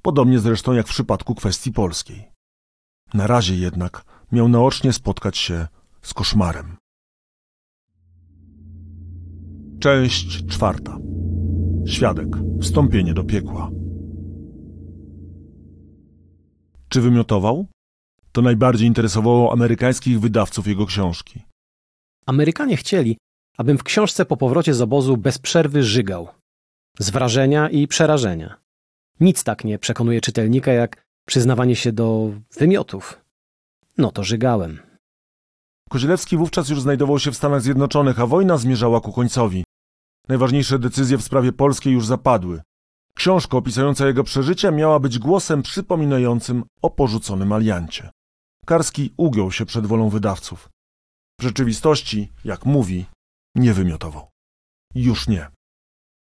[0.02, 2.28] Podobnie zresztą jak w przypadku kwestii polskiej.
[3.14, 5.66] Na razie jednak miał naocznie spotkać się
[6.02, 6.76] z koszmarem.
[9.80, 10.98] Część czwarta.
[11.86, 12.28] Świadek.
[12.60, 13.70] Wstąpienie do piekła.
[16.88, 17.66] Czy wymiotował?
[18.32, 21.42] To najbardziej interesowało amerykańskich wydawców jego książki.
[22.26, 23.16] Amerykanie chcieli,
[23.56, 26.28] abym w książce po powrocie z obozu bez przerwy żygał.
[26.98, 28.56] Z wrażenia i przerażenia.
[29.20, 33.20] Nic tak nie przekonuje czytelnika jak przyznawanie się do wymiotów.
[33.98, 34.78] No to żygałem.
[35.90, 39.64] Kozielewski wówczas już znajdował się w Stanach Zjednoczonych, a wojna zmierzała ku końcowi.
[40.28, 42.62] Najważniejsze decyzje w sprawie polskiej już zapadły.
[43.14, 48.10] Książka opisująca jego przeżycia miała być głosem przypominającym o porzuconym aliancie.
[48.66, 50.68] Karski ugiął się przed wolą wydawców.
[51.40, 53.06] W rzeczywistości, jak mówi,
[53.54, 54.28] nie wymiotował.
[54.94, 55.48] Już nie.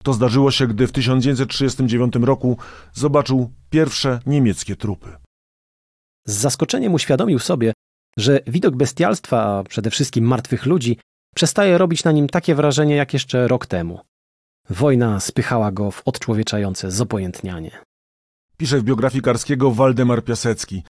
[0.02, 2.56] To zdarzyło się, gdy w 1939 roku
[2.92, 5.16] zobaczył pierwsze niemieckie trupy.
[6.26, 7.72] Z zaskoczeniem uświadomił sobie,
[8.16, 10.98] że widok bestialstwa, a przede wszystkim martwych ludzi,
[11.34, 14.00] przestaje robić na nim takie wrażenie jak jeszcze rok temu.
[14.70, 17.80] Wojna spychała go w odczłowieczające zopojętnianie.
[18.56, 20.82] Pisze w biografii Karskiego Waldemar Piasecki.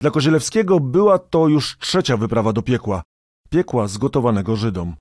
[0.00, 3.02] Dla Kozielewskiego była to już trzecia wyprawa do piekła.
[3.50, 4.96] Piekła zgotowanego Żydom.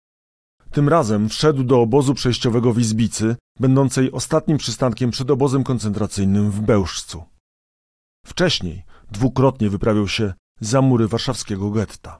[0.71, 6.61] Tym razem wszedł do obozu przejściowego w Izbicy, będącej ostatnim przystankiem przed obozem koncentracyjnym w
[6.61, 7.23] Bełżcu.
[8.25, 12.19] Wcześniej dwukrotnie wyprawiał się za mury warszawskiego getta.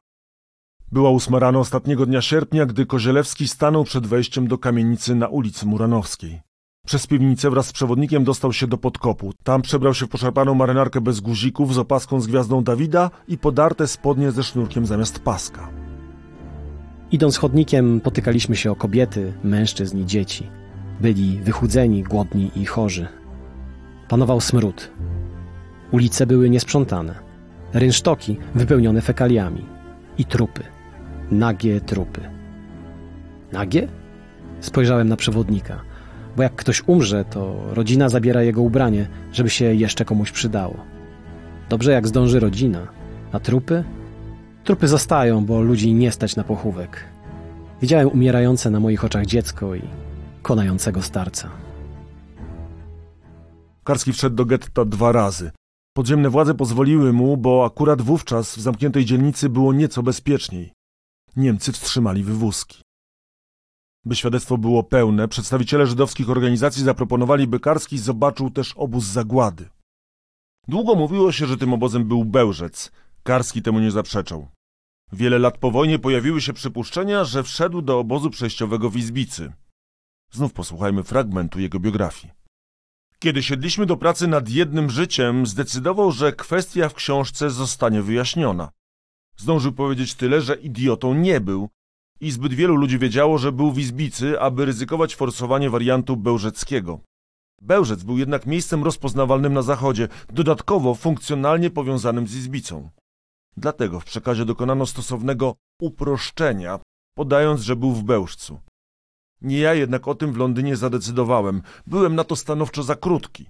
[0.91, 5.65] Była ósma rano ostatniego dnia sierpnia, gdy Kozielewski stanął przed wejściem do kamienicy na ulicy
[5.65, 6.41] Muranowskiej.
[6.85, 9.33] Przez piwnicę wraz z przewodnikiem dostał się do podkopu.
[9.43, 13.87] Tam przebrał się w poszarpaną marynarkę bez guzików z opaską z gwiazdą Dawida i podarte
[13.87, 15.69] spodnie ze sznurkiem zamiast paska.
[17.11, 20.49] Idąc chodnikiem, potykaliśmy się o kobiety, mężczyzn i dzieci.
[21.01, 23.07] Byli wychudzeni, głodni i chorzy.
[24.07, 24.91] Panował smród.
[25.91, 27.15] Ulice były niesprzątane.
[27.73, 29.65] Rynsztoki wypełnione fekaliami.
[30.17, 30.63] I trupy.
[31.31, 32.21] Nagie trupy.
[33.51, 33.87] Nagie?
[34.59, 35.81] Spojrzałem na przewodnika,
[36.35, 40.75] bo jak ktoś umrze, to rodzina zabiera jego ubranie, żeby się jeszcze komuś przydało.
[41.69, 42.87] Dobrze jak zdąży rodzina,
[43.31, 43.83] a trupy?
[44.63, 47.03] Trupy zostają, bo ludzi nie stać na pochówek.
[47.81, 49.81] Widziałem umierające na moich oczach dziecko i
[50.41, 51.49] konającego starca.
[53.83, 55.51] Karski wszedł do getta dwa razy.
[55.97, 60.71] Podziemne władze pozwoliły mu, bo akurat wówczas w zamkniętej dzielnicy było nieco bezpieczniej.
[61.35, 62.81] Niemcy wstrzymali wywózki.
[64.05, 69.69] By świadectwo było pełne, przedstawiciele żydowskich organizacji zaproponowali, by Karski zobaczył też obóz zagłady.
[70.67, 72.91] Długo mówiło się, że tym obozem był Bełżec.
[73.23, 74.47] Karski temu nie zaprzeczał.
[75.11, 79.53] Wiele lat po wojnie pojawiły się przypuszczenia, że wszedł do obozu przejściowego w Izbicy.
[80.31, 82.36] Znów posłuchajmy fragmentu jego biografii.
[83.19, 88.71] Kiedy siedliśmy do pracy nad jednym życiem, zdecydował, że kwestia w książce zostanie wyjaśniona.
[89.37, 91.69] Zdążył powiedzieć tyle, że idiotą nie był
[92.21, 96.99] i zbyt wielu ludzi wiedziało, że był w Izbicy, aby ryzykować forsowanie wariantu bełżeckiego.
[97.61, 102.89] Bełżec był jednak miejscem rozpoznawalnym na zachodzie, dodatkowo funkcjonalnie powiązanym z Izbicą.
[103.57, 106.79] Dlatego w przekazie dokonano stosownego uproszczenia,
[107.15, 108.59] podając, że był w Bełżcu.
[109.41, 111.61] Nie ja jednak o tym w Londynie zadecydowałem.
[111.87, 113.45] Byłem na to stanowczo za krótki.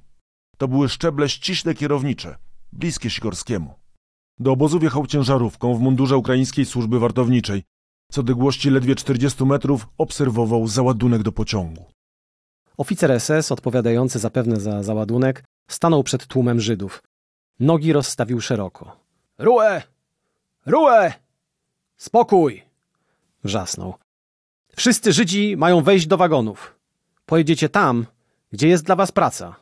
[0.58, 2.36] To były szczeble ściśle kierownicze,
[2.73, 3.73] bliskie Sikorskiemu.
[4.39, 7.63] Do obozu wjechał ciężarówką w mundurze ukraińskiej służby wartowniczej.
[8.12, 11.86] Co odległości ledwie 40 metrów obserwował załadunek do pociągu.
[12.78, 17.04] Oficer SS, odpowiadający zapewne za załadunek, stanął przed tłumem Żydów.
[17.60, 18.97] Nogi rozstawił szeroko.
[19.38, 19.82] Ruę!
[20.65, 21.13] Ruę!
[21.97, 22.63] Spokój!
[23.43, 23.93] Wrzasnął.
[24.77, 26.75] Wszyscy Żydzi mają wejść do wagonów.
[27.25, 28.05] Pojedziecie tam,
[28.51, 29.55] gdzie jest dla was praca.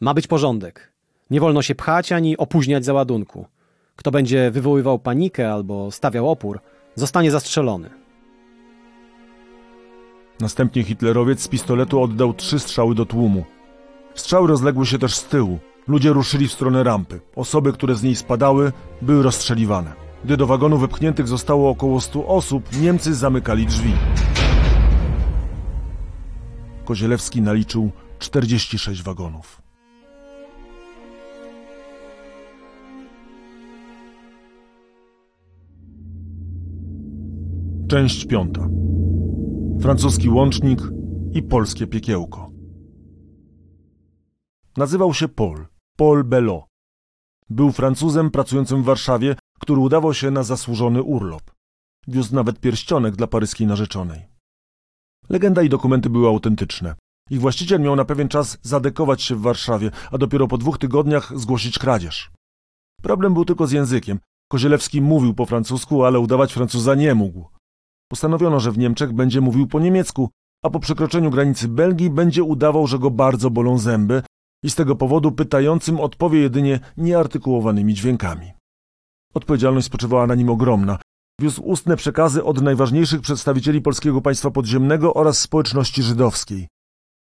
[0.00, 0.92] Ma być porządek.
[1.30, 3.46] Nie wolno się pchać ani opóźniać załadunku.
[3.96, 6.60] Kto będzie wywoływał panikę albo stawiał opór,
[6.94, 7.90] zostanie zastrzelony.
[10.40, 13.44] Następnie hitlerowiec z pistoletu oddał trzy strzały do tłumu.
[14.14, 15.58] Strzały rozległy się też z tyłu.
[15.88, 17.20] Ludzie ruszyli w stronę rampy.
[17.36, 20.09] Osoby, które z niej spadały, były rozstrzeliwane.
[20.24, 23.92] Gdy do wagonu wypchniętych zostało około stu osób, Niemcy zamykali drzwi.
[26.84, 29.62] Kozielewski naliczył 46 wagonów.
[37.88, 38.68] Część piąta.
[39.80, 40.80] Francuski łącznik
[41.32, 42.50] i polskie piekiełko.
[44.76, 46.64] Nazywał się Paul, Paul Belot.
[47.50, 49.36] Był Francuzem pracującym w Warszawie,
[49.70, 51.42] który udawał się na zasłużony urlop.
[52.08, 54.20] Wiózł nawet pierścionek dla paryskiej narzeczonej.
[55.28, 56.94] Legenda i dokumenty były autentyczne.
[57.30, 61.38] Ich właściciel miał na pewien czas zadekować się w Warszawie, a dopiero po dwóch tygodniach
[61.38, 62.30] zgłosić kradzież.
[63.02, 64.18] Problem był tylko z językiem.
[64.48, 67.48] Kozielewski mówił po francusku, ale udawać Francuza nie mógł.
[68.08, 70.30] Postanowiono, że w Niemczech będzie mówił po niemiecku,
[70.64, 74.22] a po przekroczeniu granicy Belgii będzie udawał, że go bardzo bolą zęby
[74.64, 78.59] i z tego powodu pytającym odpowie jedynie nieartykułowanymi dźwiękami.
[79.34, 80.98] Odpowiedzialność spoczywała na nim ogromna.
[81.40, 86.68] Wiózł ustne przekazy od najważniejszych przedstawicieli polskiego państwa podziemnego oraz społeczności żydowskiej.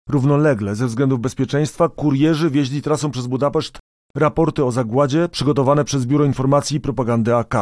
[0.09, 3.79] Równolegle, ze względów bezpieczeństwa, kurierzy wieźli trasą przez Budapeszt
[4.15, 7.55] raporty o zagładzie przygotowane przez Biuro Informacji i Propagandy AK.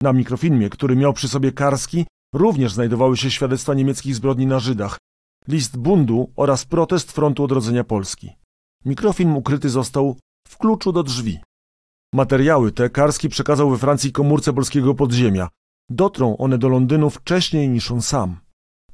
[0.00, 4.98] Na mikrofilmie, który miał przy sobie Karski, również znajdowały się świadectwa niemieckich zbrodni na Żydach,
[5.48, 8.30] list bundu oraz protest Frontu Odrodzenia Polski.
[8.84, 10.16] Mikrofilm ukryty został
[10.48, 11.40] w kluczu do drzwi.
[12.14, 15.48] Materiały te Karski przekazał we Francji komórce polskiego podziemia.
[15.90, 18.36] Dotrą one do Londynu wcześniej niż on sam.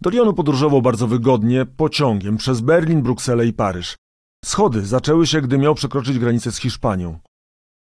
[0.00, 3.96] Do Lyonu podróżował bardzo wygodnie, pociągiem przez Berlin, Brukselę i Paryż.
[4.44, 7.18] Schody zaczęły się, gdy miał przekroczyć granicę z Hiszpanią.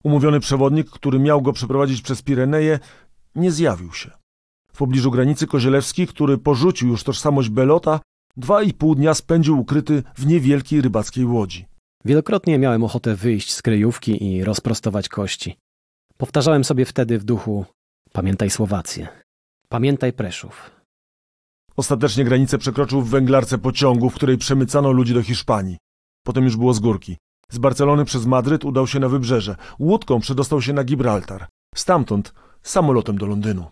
[0.05, 2.79] Umówiony przewodnik, który miał go przeprowadzić przez Pireneje,
[3.35, 4.11] nie zjawił się.
[4.73, 8.01] W pobliżu granicy Kozielewski, który porzucił już tożsamość Belota,
[8.37, 11.67] dwa i pół dnia spędził ukryty w niewielkiej rybackiej łodzi.
[12.09, 15.57] Wielokrotnie miałem ochotę wyjść z kryjówki i rozprostować kości.
[16.16, 17.66] Powtarzałem sobie wtedy w duchu:
[18.12, 19.09] Pamiętaj Słowację,
[19.68, 20.71] pamiętaj Preszów.
[21.77, 25.77] Ostatecznie granicę przekroczył w węglarce pociągu, w której przemycano ludzi do Hiszpanii.
[26.27, 27.16] Potem już było z górki.
[27.51, 29.57] Z Barcelony przez Madryt udał się na wybrzeże.
[29.79, 31.47] Łódką przedostał się na Gibraltar.
[31.75, 33.71] Stamtąd samolotem do Londynu.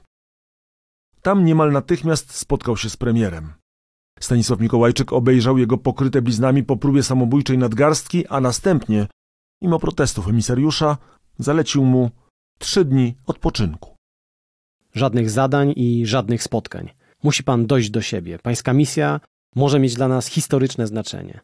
[1.22, 3.52] Tam niemal natychmiast spotkał się z premierem.
[4.20, 9.06] Stanisław Mikołajczyk obejrzał jego pokryte bliznami po próbie samobójczej nadgarstki, a następnie,
[9.62, 10.98] mimo protestów emisariusza,
[11.38, 12.10] zalecił mu
[12.58, 13.96] trzy dni odpoczynku.
[14.94, 16.90] Żadnych zadań i żadnych spotkań.
[17.22, 18.38] Musi pan dojść do siebie.
[18.38, 19.20] Pańska misja
[19.54, 21.40] może mieć dla nas historyczne znaczenie.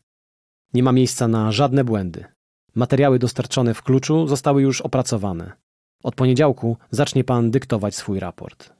[0.74, 2.24] Nie ma miejsca na żadne błędy.
[2.74, 5.52] Materiały dostarczone w kluczu zostały już opracowane.
[6.02, 8.72] Od poniedziałku zacznie pan dyktować swój raport.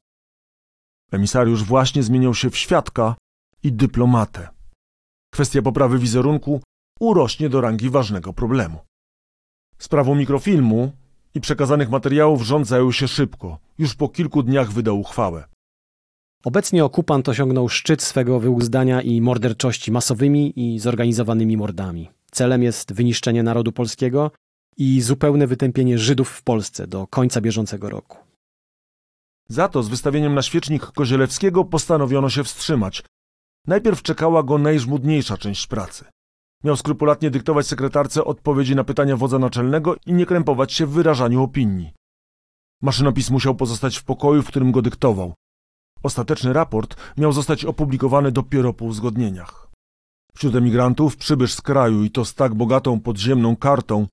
[1.12, 3.14] Emisariusz właśnie zmieniał się w świadka
[3.62, 4.48] i dyplomatę.
[5.32, 6.60] Kwestia poprawy wizerunku
[7.00, 8.78] urośnie do rangi ważnego problemu.
[9.78, 10.92] Sprawą mikrofilmu
[11.34, 13.58] i przekazanych materiałów rząd zajął się szybko.
[13.78, 15.44] Już po kilku dniach wydał uchwałę.
[16.44, 22.10] Obecnie okupant osiągnął szczyt swego wyuzdania i morderczości masowymi i zorganizowanymi mordami.
[22.30, 24.30] Celem jest wyniszczenie narodu polskiego
[24.76, 28.18] i zupełne wytępienie Żydów w Polsce do końca bieżącego roku.
[29.48, 33.02] Za to z wystawieniem na świecznik Kozielewskiego postanowiono się wstrzymać.
[33.66, 36.04] Najpierw czekała go najżmudniejsza część pracy.
[36.64, 41.42] Miał skrupulatnie dyktować sekretarce odpowiedzi na pytania wodza naczelnego i nie krępować się w wyrażaniu
[41.42, 41.92] opinii.
[42.82, 45.34] Maszynopis musiał pozostać w pokoju, w którym go dyktował.
[46.02, 49.70] Ostateczny raport miał zostać opublikowany dopiero po uzgodnieniach.
[50.34, 54.06] Wśród emigrantów przybysz z kraju i to z tak bogatą podziemną kartą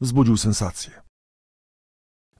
[0.00, 1.02] wzbudził sensację.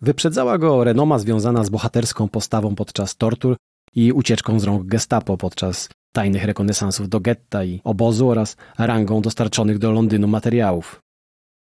[0.00, 3.56] Wyprzedzała go renoma związana z bohaterską postawą podczas tortur
[3.94, 9.78] i ucieczką z rąk gestapo podczas tajnych rekonesansów do getta i obozu oraz rangą dostarczonych
[9.78, 11.02] do Londynu materiałów.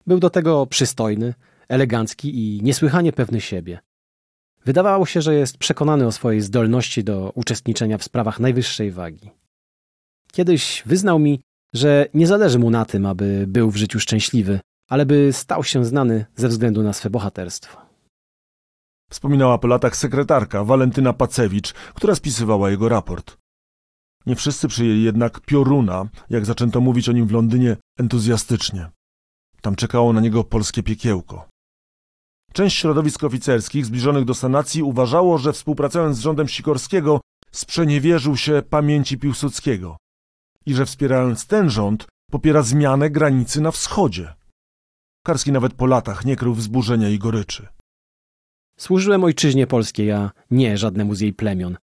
[0.07, 1.35] Był do tego przystojny,
[1.69, 3.79] elegancki i niesłychanie pewny siebie.
[4.65, 9.31] Wydawało się, że jest przekonany o swojej zdolności do uczestniczenia w sprawach najwyższej wagi.
[10.33, 11.41] Kiedyś wyznał mi,
[11.75, 15.85] że nie zależy mu na tym, aby był w życiu szczęśliwy, ale by stał się
[15.85, 17.81] znany ze względu na swe bohaterstwo.
[19.11, 23.42] Wspominała po latach sekretarka Walentyna Pacewicz, która spisywała jego raport.
[24.27, 28.91] Nie wszyscy przyjęli jednak pioruna, jak zaczęto mówić o nim w Londynie, entuzjastycznie.
[29.61, 31.49] Tam czekało na niego polskie piekiełko.
[32.53, 37.21] Część środowisk oficerskich zbliżonych do sanacji uważało, że współpracując z rządem Sikorskiego
[37.53, 39.97] sprzeniewierzył się pamięci Piłsudskiego
[40.67, 44.35] i że wspierając ten rząd popiera zmianę granicy na wschodzie.
[45.25, 47.69] Karski nawet po latach nie krył wzburzenia i goryczy.
[48.79, 51.77] Służyłem ojczyźnie polskiej, a nie żadnemu z jej plemion.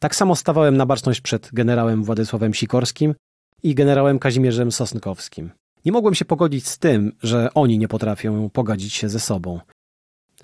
[0.00, 3.14] Tak samo stawałem na baczność przed generałem Władysławem Sikorskim
[3.62, 5.50] i generałem Kazimierzem Sosnkowskim.
[5.84, 9.60] Nie mogłem się pogodzić z tym, że oni nie potrafią pogodzić się ze sobą.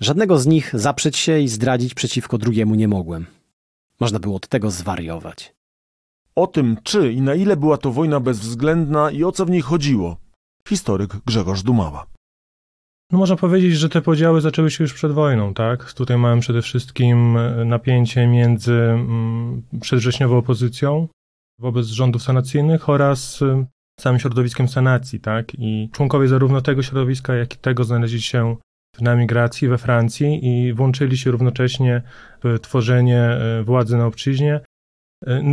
[0.01, 3.25] Żadnego z nich zaprzeć się i zdradzić przeciwko drugiemu nie mogłem.
[3.99, 5.55] Można było od tego zwariować.
[6.35, 9.61] O tym, czy i na ile była to wojna bezwzględna i o co w niej
[9.61, 10.17] chodziło,
[10.67, 12.05] historyk Grzegorz Dumała.
[13.13, 15.93] No można powiedzieć, że te podziały zaczęły się już przed wojną, tak?
[15.93, 21.07] Tutaj mamy przede wszystkim e, napięcie między mm, przedwrześniową opozycją
[21.59, 23.65] wobec rządów sanacyjnych oraz e,
[23.99, 25.51] samym środowiskiem sanacji, tak?
[25.59, 28.55] I członkowie zarówno tego środowiska, jak i tego znaleźli się
[29.01, 32.01] na emigracji we Francji i włączyli się równocześnie
[32.43, 34.59] w tworzenie e, władzy na obczyźnie.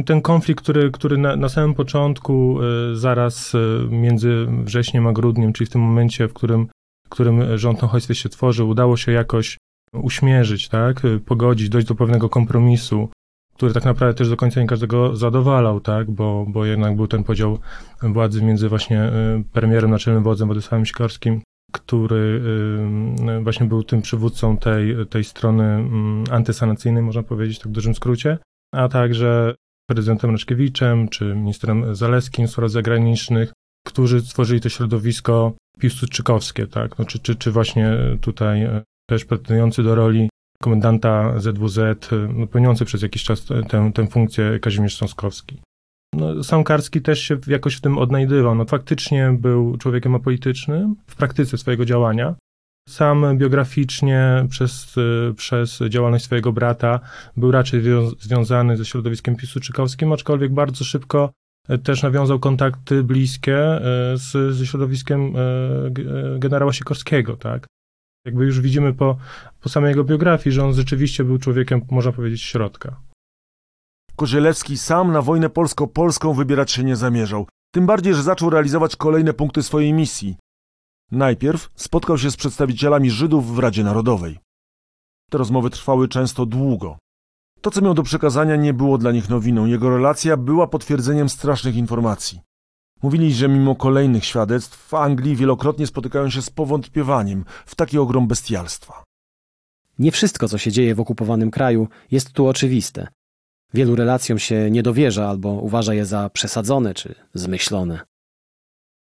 [0.07, 2.59] Ten konflikt, który, który na, na samym początku,
[2.93, 3.53] zaraz
[3.91, 6.69] między wrześniem a grudniem, czyli w tym momencie, w którym
[7.11, 9.59] którym rząd na uchodźstwie się tworzy, udało się jakoś
[9.93, 13.09] uśmierzyć, tak, pogodzić, dojść do pewnego kompromisu,
[13.55, 17.25] który tak naprawdę też do końca nie każdego zadowalał, tak, bo, bo jednak był ten
[17.25, 17.59] podział
[18.03, 21.43] władzy między właśnie y, premierem, naczelnym wodzem Władysławem Sikorskim,
[21.73, 22.43] który
[23.39, 27.95] y, właśnie był tym przywódcą tej, tej strony mm, antysanacyjnej, można powiedzieć tak w dużym
[27.95, 28.39] skrócie,
[28.75, 29.55] a także
[29.91, 33.53] prezydentem Raczkiewiczem, czy ministrem Zaleskim spraw zagranicznych,
[33.87, 36.99] którzy stworzyli to środowisko piłsudczykowskie, tak?
[36.99, 40.29] No, czy, czy, czy właśnie tutaj e, też pretendujący do roli
[40.63, 41.97] komendanta ZWZ, e,
[42.35, 43.47] no, pełniący przez jakiś czas
[43.95, 45.61] tę, funkcję Kazimierz Sąskowski.
[46.15, 48.55] No, sam Karski też się jakoś w tym odnajdywał.
[48.55, 52.35] No, faktycznie był człowiekiem apolitycznym w praktyce swojego działania.
[52.89, 57.01] Sam biograficznie przez, e, przez działalność swojego brata
[57.37, 57.83] był raczej
[58.19, 61.31] związany ze środowiskiem piłsudczykowskim, aczkolwiek bardzo szybko
[61.79, 63.83] też nawiązał kontakty bliskie e,
[64.17, 67.67] z, ze środowiskiem e, e, generała Sikorskiego, tak?
[68.25, 69.17] Jakby już widzimy po,
[69.61, 73.01] po samej jego biografii, że on rzeczywiście był człowiekiem, można powiedzieć, środka.
[74.17, 77.47] Kozielewski sam na wojnę polsko-polską wybierać się nie zamierzał.
[77.75, 80.37] Tym bardziej, że zaczął realizować kolejne punkty swojej misji.
[81.11, 84.39] Najpierw spotkał się z przedstawicielami Żydów w Radzie Narodowej.
[85.31, 86.99] Te rozmowy trwały często długo.
[87.61, 89.67] To, co miał do przekazania, nie było dla nich nowiną.
[89.67, 92.41] Jego relacja była potwierdzeniem strasznych informacji.
[93.03, 98.29] Mówili, że mimo kolejnych świadectw w Anglii wielokrotnie spotykają się z powątpiewaniem w taki ogrom
[98.29, 99.05] bestialstwa.
[99.99, 103.09] Nie wszystko, co się dzieje w okupowanym kraju, jest tu oczywiste.
[103.75, 108.01] Wielu relacjom się nie dowierza albo uważa je za przesadzone czy zmyślone.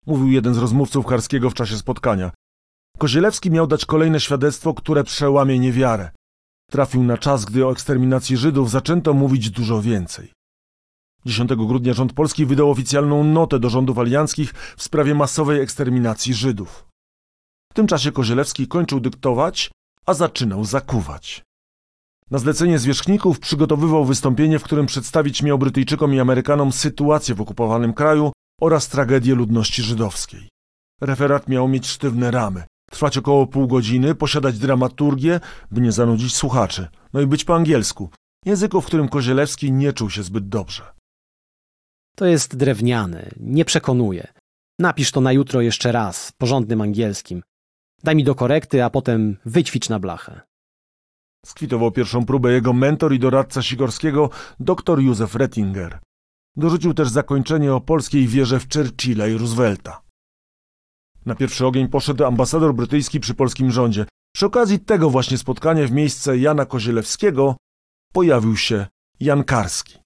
[0.06, 2.30] Mówił jeden z rozmówców Karskiego w czasie spotkania.
[2.98, 6.10] Kozielewski miał dać kolejne świadectwo, które przełamie niewiarę.
[6.70, 10.32] Trafił na czas, gdy o eksterminacji Żydów zaczęto mówić dużo więcej.
[11.26, 16.86] 10 grudnia rząd polski wydał oficjalną notę do rządów alianckich w sprawie masowej eksterminacji Żydów.
[17.72, 19.70] W tym czasie Kozielewski kończył dyktować,
[20.06, 21.42] a zaczynał zakuwać.
[22.30, 27.92] Na zlecenie zwierzchników przygotowywał wystąpienie, w którym przedstawić miał Brytyjczykom i Amerykanom sytuację w okupowanym
[27.92, 30.48] kraju oraz tragedię ludności żydowskiej.
[31.00, 36.88] Referat miał mieć sztywne ramy trwać około pół godziny, posiadać dramaturgię, by nie zanudzić słuchaczy,
[37.12, 38.10] no i być po angielsku,
[38.44, 40.82] języku, w którym Kozielewski nie czuł się zbyt dobrze.
[42.16, 44.32] To jest drewniany, nie przekonuje.
[44.78, 47.42] Napisz to na jutro jeszcze raz, porządnym angielskim.
[48.04, 50.40] Daj mi do korekty, a potem wyćwicz na blachę.
[51.46, 54.30] Skwitował pierwszą próbę jego mentor i doradca Sigorskiego,
[54.60, 55.98] dr Józef Rettinger.
[56.56, 60.05] Dorzucił też zakończenie o polskiej wierze w Churchilla i Roosevelta.
[61.26, 64.06] Na pierwszy ogień poszedł ambasador brytyjski przy polskim rządzie.
[64.34, 67.56] Przy okazji tego właśnie spotkania w miejsce Jana Kozielewskiego
[68.12, 68.86] pojawił się
[69.20, 69.98] Jan Karski.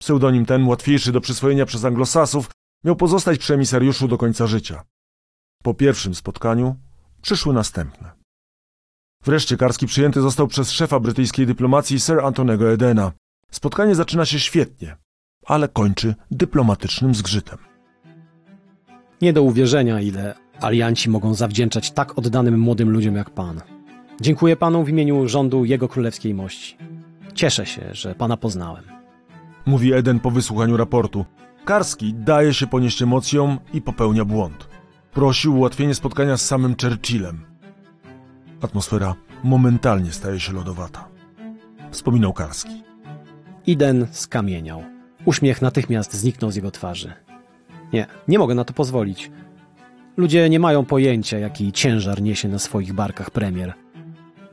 [0.00, 2.50] Pseudonim ten, łatwiejszy do przyswojenia przez anglosasów,
[2.84, 4.82] miał pozostać przy emisariuszu do końca życia.
[5.62, 6.76] Po pierwszym spotkaniu
[7.22, 8.12] przyszły następne.
[9.24, 13.12] Wreszcie Karski przyjęty został przez szefa brytyjskiej dyplomacji Sir Antonego Edena.
[13.50, 14.96] Spotkanie zaczyna się świetnie,
[15.46, 17.58] ale kończy dyplomatycznym zgrzytem.
[19.22, 23.60] Nie do uwierzenia, ile alianci mogą zawdzięczać tak oddanym młodym ludziom jak pan.
[24.20, 26.76] Dziękuję panu w imieniu rządu Jego Królewskiej Mości.
[27.34, 28.84] Cieszę się, że pana poznałem.
[29.66, 31.24] Mówi Eden po wysłuchaniu raportu.
[31.64, 34.68] Karski daje się ponieść emocjom i popełnia błąd.
[35.12, 37.44] Prosił o ułatwienie spotkania z samym Churchillem.
[38.62, 41.08] Atmosfera momentalnie staje się lodowata.
[41.90, 42.82] Wspominał Karski.
[43.66, 44.82] Iden skamieniał.
[45.24, 47.12] Uśmiech natychmiast zniknął z jego twarzy.
[47.92, 49.30] Nie, nie mogę na to pozwolić.
[50.18, 53.74] Ludzie nie mają pojęcia, jaki ciężar niesie na swoich barkach premier.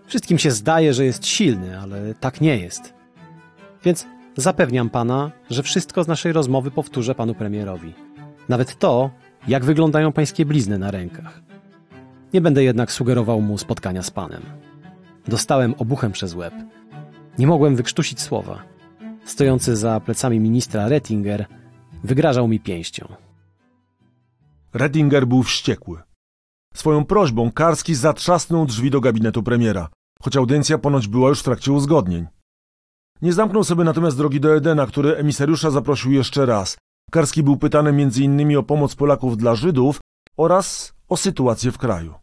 [0.05, 2.93] Wszystkim się zdaje, że jest silny, ale tak nie jest.
[3.83, 4.07] Więc
[4.37, 7.93] zapewniam pana, że wszystko z naszej rozmowy powtórzę panu premierowi.
[8.49, 9.09] Nawet to,
[9.47, 11.41] jak wyglądają pańskie blizny na rękach.
[12.33, 14.41] Nie będę jednak sugerował mu spotkania z panem.
[15.27, 16.53] Dostałem obuchem przez łeb.
[17.39, 18.63] Nie mogłem wykrztusić słowa.
[19.23, 21.45] Stojący za plecami ministra Rettinger
[22.03, 23.24] wygrażał mi pięścią.
[24.75, 26.01] Rettinger był wściekły.
[26.73, 29.89] Swoją prośbą Karski zatrzasnął drzwi do gabinetu premiera,
[30.21, 32.27] choć audiencja ponoć była już w trakcie uzgodnień.
[33.21, 36.77] Nie zamknął sobie natomiast drogi do Edena, który emisariusza zaprosił jeszcze raz.
[37.11, 38.57] Karski był pytany m.in.
[38.57, 39.99] o pomoc Polaków dla Żydów
[40.37, 42.13] oraz o sytuację w kraju.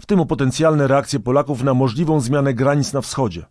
[0.00, 3.46] W tym o potencjalne reakcje Polaków na możliwą zmianę granic na wschodzie.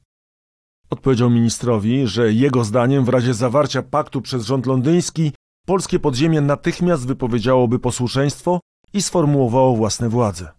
[0.90, 5.32] Odpowiedział ministrowi, że jego zdaniem w razie zawarcia paktu przez rząd londyński
[5.66, 8.60] polskie podziemie natychmiast wypowiedziałoby posłuszeństwo
[8.94, 10.52] i sformułowało własne władze.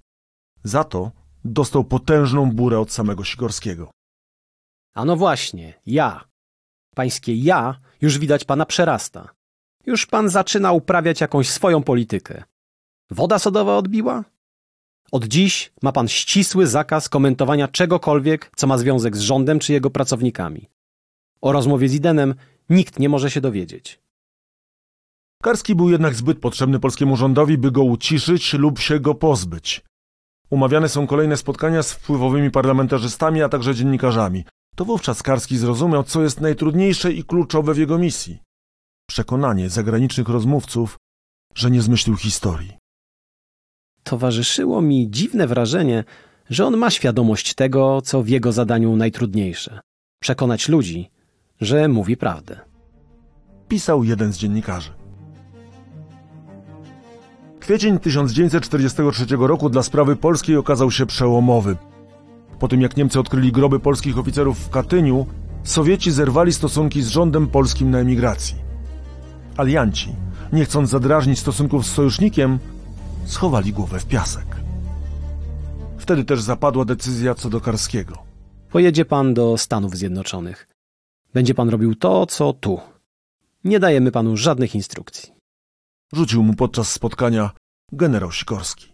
[0.64, 1.11] Za to
[1.44, 3.90] dostał potężną burę od samego Sikorskiego.
[4.94, 6.24] A no właśnie, ja.
[6.94, 9.28] Pańskie ja już widać pana przerasta.
[9.86, 12.44] Już pan zaczyna uprawiać jakąś swoją politykę.
[13.11, 14.24] Woda sodowa odbiła?
[15.12, 19.90] Od dziś ma pan ścisły zakaz komentowania czegokolwiek, co ma związek z rządem czy jego
[19.90, 20.68] pracownikami.
[21.40, 22.34] O rozmowie z Idenem
[22.70, 24.00] nikt nie może się dowiedzieć.
[25.43, 29.84] Karski był jednak zbyt potrzebny polskiemu rządowi, by go uciszyć lub się go pozbyć.
[30.51, 34.45] Umawiane są kolejne spotkania z wpływowymi parlamentarzystami, a także dziennikarzami.
[34.76, 38.38] To wówczas Karski zrozumiał, co jest najtrudniejsze i kluczowe w jego misji.
[39.09, 40.97] Przekonanie zagranicznych rozmówców,
[41.55, 42.72] że nie zmyślił historii.
[44.03, 46.05] Towarzyszyło mi dziwne wrażenie,
[46.51, 49.80] że on ma świadomość tego, co w jego zadaniu najtrudniejsze
[50.20, 51.11] przekonać ludzi,
[51.61, 52.61] że mówi prawdę.
[53.68, 55.01] Pisał jeden z dziennikarzy.
[57.62, 61.76] Kwiecień 1943 roku dla sprawy polskiej okazał się przełomowy.
[62.58, 65.26] Po tym jak Niemcy odkryli groby polskich oficerów w Katyniu,
[65.64, 68.56] Sowieci zerwali stosunki z rządem polskim na emigracji.
[69.56, 70.14] Alianci,
[70.52, 72.58] nie chcąc zadrażnić stosunków z sojusznikiem,
[73.24, 74.56] schowali głowę w piasek.
[75.98, 78.18] Wtedy też zapadła decyzja co do Karskiego.
[78.70, 80.68] Pojedzie pan do Stanów Zjednoczonych.
[81.34, 82.80] Będzie pan robił to, co tu.
[83.64, 85.41] Nie dajemy panu żadnych instrukcji.
[86.12, 87.50] Rzucił mu podczas spotkania
[87.92, 88.92] generał Sikorski.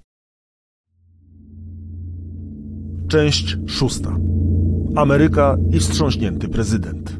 [3.09, 4.17] Część szósta.
[4.97, 7.17] Ameryka i wstrząśnięty prezydent.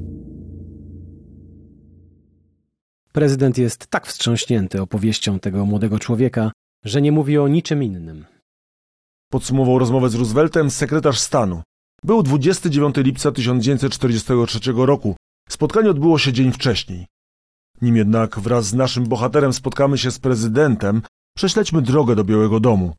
[3.13, 6.53] Prezydent jest tak wstrząśnięty opowieścią tego młodego człowieka,
[6.85, 8.25] że nie mówi o niczym innym.
[9.31, 11.63] Podsumował rozmowę z Rooseveltem sekretarz stanu.
[12.05, 15.17] Był 29 lipca 1943 roku.
[15.49, 17.07] Spotkanie odbyło się dzień wcześniej.
[17.83, 21.03] Nim jednak wraz z naszym bohaterem spotkamy się z prezydentem,
[21.37, 22.95] prześledźmy drogę do Białego Domu.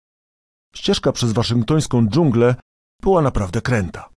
[0.76, 2.56] Ścieżka przez waszyngtońską dżunglę
[3.02, 4.10] była naprawdę kręta.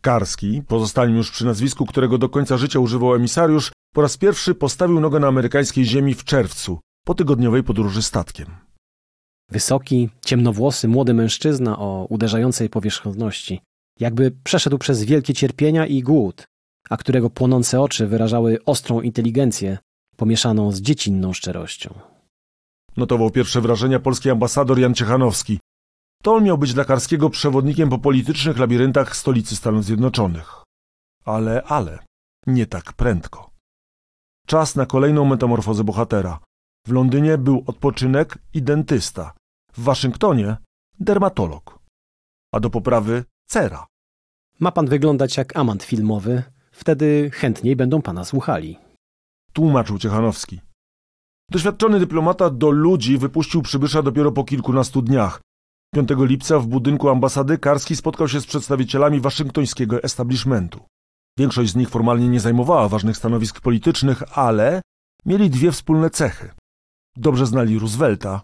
[0.00, 5.00] Karski, pozostańmy już przy nazwisku, którego do końca życia używał emisariusz, po raz pierwszy postawił
[5.00, 8.46] nogę na amerykańskiej ziemi w czerwcu, po tygodniowej podróży statkiem.
[9.50, 13.60] Wysoki, ciemnowłosy młody mężczyzna o uderzającej powierzchowności,
[14.00, 16.46] jakby przeszedł przez wielkie cierpienia i głód,
[16.88, 19.78] a którego płonące oczy wyrażały ostrą inteligencję
[20.16, 21.94] pomieszaną z dziecinną szczerością.
[22.96, 25.60] Notował pierwsze wrażenia polski ambasador Jan Ciechanowski.
[26.22, 30.62] To on miał być dla Karskiego przewodnikiem po politycznych labiryntach stolicy Stanów Zjednoczonych.
[31.24, 31.98] Ale, ale,
[32.46, 33.50] nie tak prędko.
[34.46, 36.40] Czas na kolejną metamorfozę bohatera.
[36.86, 39.32] W Londynie był odpoczynek i dentysta.
[39.72, 40.56] W Waszyngtonie
[41.00, 41.78] dermatolog.
[42.54, 43.86] A do poprawy cera.
[44.60, 46.42] Ma pan wyglądać jak amant filmowy,
[46.78, 48.78] wtedy chętniej będą pana słuchali.
[49.52, 50.60] Tłumaczył Ciechanowski.
[51.50, 55.40] Doświadczony dyplomata do ludzi wypuścił przybysza dopiero po kilkunastu dniach.
[55.94, 60.80] 5 lipca w budynku ambasady Karski spotkał się z przedstawicielami waszyngtońskiego establishmentu.
[61.38, 64.82] Większość z nich formalnie nie zajmowała ważnych stanowisk politycznych, ale
[65.26, 66.50] mieli dwie wspólne cechy.
[67.16, 68.42] Dobrze znali Roosevelta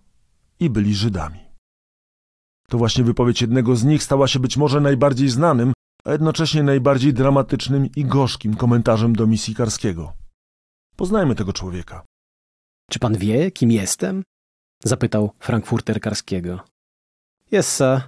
[0.60, 1.40] i byli Żydami.
[2.68, 5.72] To właśnie wypowiedź jednego z nich stała się być może najbardziej znanym,
[6.04, 10.12] a jednocześnie najbardziej dramatycznym i gorzkim komentarzem do misji Karskiego.
[10.96, 12.04] Poznajmy tego człowieka.
[12.90, 14.22] Czy pan wie, kim jestem?
[14.84, 16.60] Zapytał Frankfurter Karskiego.
[17.50, 18.00] Jest sir,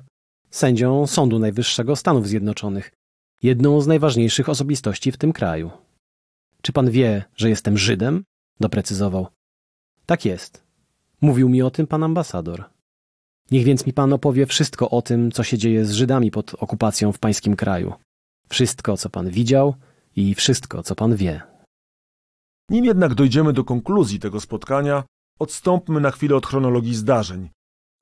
[0.51, 2.93] sędzią Sądu Najwyższego Stanów Zjednoczonych,
[3.43, 5.71] jedną z najważniejszych osobistości w tym kraju.
[6.63, 8.25] Czy pan wie, że jestem Żydem?
[8.61, 9.27] Doprecyzował.
[10.07, 10.65] Tak jest.
[11.21, 12.65] Mówił mi o tym pan ambasador.
[13.51, 17.13] Niech więc mi pan opowie wszystko o tym, co się dzieje z Żydami pod okupacją
[17.13, 17.95] w pańskim kraju.
[18.49, 19.75] Wszystko, co pan widział
[20.17, 21.43] i wszystko, co pan wie.
[22.71, 25.05] Nim jednak dojdziemy do konkluzji tego spotkania,
[25.39, 27.49] odstąpmy na chwilę od chronologii zdarzeń.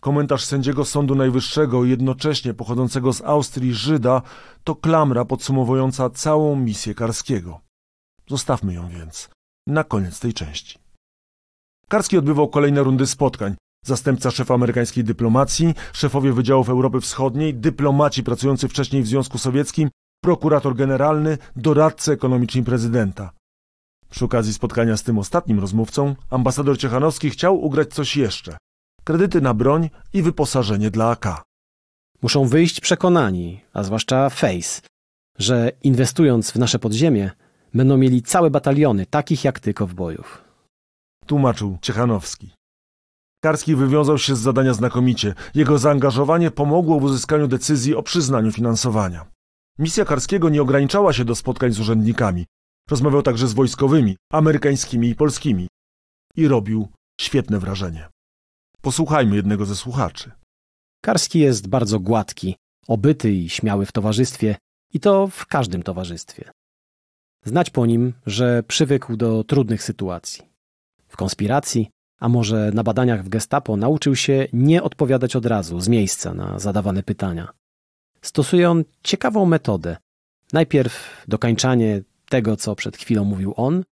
[0.00, 4.22] Komentarz sędziego Sądu Najwyższego, jednocześnie pochodzącego z Austrii Żyda,
[4.64, 7.60] to klamra podsumowująca całą misję Karskiego.
[8.28, 9.30] Zostawmy ją więc
[9.66, 10.78] na koniec tej części.
[11.88, 13.54] Karski odbywał kolejne rundy spotkań.
[13.84, 20.76] Zastępca szefa amerykańskiej dyplomacji, szefowie wydziałów Europy Wschodniej, dyplomaci pracujący wcześniej w Związku Sowieckim, prokurator
[20.76, 23.30] generalny, doradcy ekonomiczni prezydenta.
[24.10, 28.56] Przy okazji spotkania z tym ostatnim rozmówcą, ambasador Ciechanowski chciał ugrać coś jeszcze.
[29.04, 31.42] Kredyty na broń i wyposażenie dla AK.
[32.22, 34.80] Muszą wyjść przekonani, a zwłaszcza Face,
[35.38, 37.30] że inwestując w nasze podziemie,
[37.74, 40.44] będą mieli całe bataliony takich jak ty kowbojów.
[41.26, 42.50] Tłumaczył Ciechanowski.
[43.44, 45.34] Karski wywiązał się z zadania znakomicie.
[45.54, 49.26] Jego zaangażowanie pomogło w uzyskaniu decyzji o przyznaniu finansowania.
[49.78, 52.46] Misja Karskiego nie ograniczała się do spotkań z urzędnikami.
[52.90, 55.68] Rozmawiał także z wojskowymi, amerykańskimi i polskimi.
[56.36, 56.88] I robił
[57.20, 58.08] świetne wrażenie.
[58.80, 60.32] Posłuchajmy jednego ze słuchaczy.
[61.02, 62.56] Karski jest bardzo gładki,
[62.88, 64.56] obyty i śmiały w towarzystwie,
[64.92, 66.50] i to w każdym towarzystwie.
[67.44, 70.42] Znać po nim, że przywykł do trudnych sytuacji.
[71.08, 71.90] W konspiracji,
[72.24, 76.58] a może na badaniach w gestapo nauczył się nie odpowiadać od razu, z miejsca na
[76.58, 77.52] zadawane pytania.
[78.22, 79.96] Stosuje on ciekawą metodę.
[80.52, 83.84] Najpierw dokańczanie tego, co przed chwilą mówił on,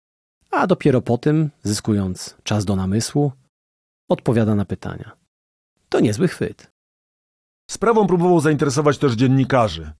[0.50, 3.32] a dopiero po tym, zyskując czas do namysłu,
[4.08, 5.16] odpowiada na pytania.
[5.88, 6.70] To niezły chwyt.
[7.70, 9.92] Sprawą próbował zainteresować też dziennikarzy.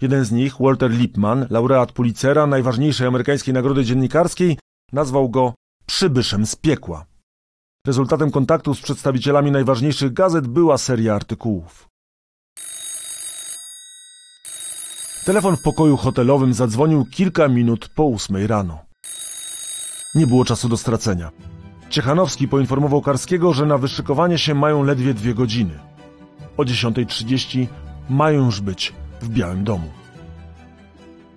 [0.00, 4.58] Jeden z nich, Walter Lipman, laureat Pulitzera, najważniejszej amerykańskiej nagrody dziennikarskiej,
[4.92, 5.54] nazwał go
[5.86, 7.13] przybyszem z piekła.
[7.86, 11.88] Rezultatem kontaktu z przedstawicielami najważniejszych gazet była seria artykułów.
[15.24, 18.78] Telefon w pokoju hotelowym zadzwonił kilka minut po ósmej rano.
[20.14, 21.30] Nie było czasu do stracenia.
[21.90, 25.78] Ciechanowski poinformował Karskiego, że na wyszykowanie się mają ledwie dwie godziny.
[26.56, 27.66] O 10.30
[28.10, 29.88] mają już być w Białym Domu.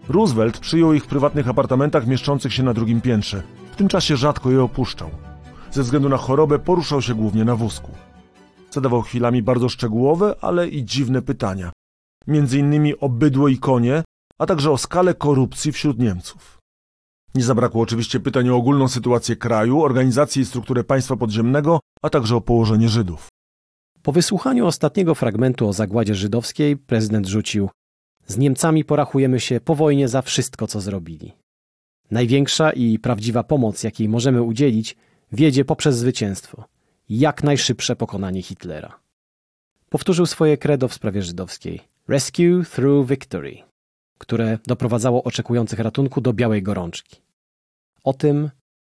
[0.10, 3.44] Roosevelt przyjął ich w prywatnych apartamentach mieszczących się na drugim piętrze.
[3.72, 5.27] W tym czasie rzadko je opuszczał.
[5.78, 7.92] Ze względu na chorobę poruszał się głównie na wózku.
[8.72, 11.72] Zadawał chwilami bardzo szczegółowe, ale i dziwne pytania.
[12.28, 14.04] Między innymi o bydło i konie,
[14.40, 16.58] a także o skalę korupcji wśród Niemców.
[17.36, 22.36] Nie zabrakło oczywiście pytań o ogólną sytuację kraju, organizację i strukturę państwa podziemnego, a także
[22.36, 23.28] o położenie Żydów.
[24.02, 27.70] Po wysłuchaniu ostatniego fragmentu o zagładzie żydowskiej, prezydent rzucił:
[28.28, 31.34] Z Niemcami porachujemy się po wojnie za wszystko, co zrobili.
[32.12, 34.96] Największa i prawdziwa pomoc, jakiej możemy udzielić,
[35.32, 36.64] wiedzie poprzez zwycięstwo
[37.10, 39.00] jak najszybsze pokonanie Hitlera.
[39.90, 43.58] Powtórzył swoje credo w sprawie żydowskiej Rescue through Victory,
[44.18, 47.22] które doprowadzało oczekujących ratunku do białej gorączki.
[48.04, 48.50] O tym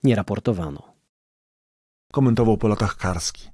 [0.04, 0.94] nie raportowano.
[2.12, 3.50] Komentował po latach Karski.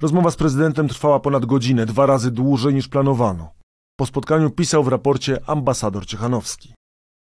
[0.00, 3.52] Rozmowa z prezydentem trwała ponad godzinę, dwa razy dłużej niż planowano.
[3.96, 6.74] Po spotkaniu pisał w raporcie ambasador Ciechanowski.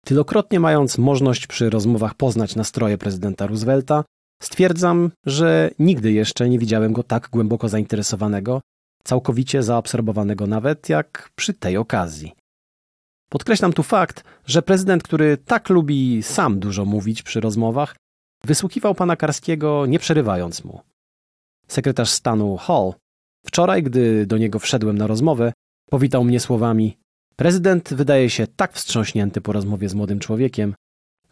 [0.05, 4.03] Tylokrotnie mając możliwość przy rozmowach poznać nastroje prezydenta Roosevelta,
[4.45, 8.61] stwierdzam, że nigdy jeszcze nie widziałem go tak głęboko zainteresowanego,
[9.03, 12.33] całkowicie zaabsorbowanego nawet jak przy tej okazji.
[13.29, 17.95] Podkreślam tu fakt, że prezydent, który tak lubi sam dużo mówić przy rozmowach,
[18.43, 20.81] wysłuchiwał pana Karskiego nie przerywając mu.
[21.67, 22.93] Sekretarz stanu Hall,
[23.45, 25.53] wczoraj, gdy do niego wszedłem na rozmowę,
[25.89, 26.97] powitał mnie słowami:
[27.35, 30.75] Prezydent wydaje się tak wstrząśnięty po rozmowie z młodym człowiekiem,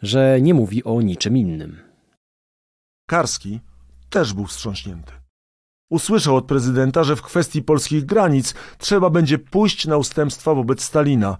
[0.02, 1.91] że nie mówi o niczym innym.
[3.12, 3.60] Karski
[4.10, 5.14] też był wstrząśnięty.
[5.90, 11.38] Usłyszał od prezydenta, że w kwestii polskich granic trzeba będzie pójść na ustępstwa wobec Stalina,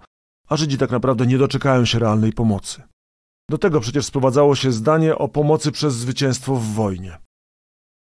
[0.48, 2.82] a Żydzi tak naprawdę nie doczekają się realnej pomocy.
[3.50, 7.18] Do tego przecież sprowadzało się zdanie o pomocy przez zwycięstwo w wojnie.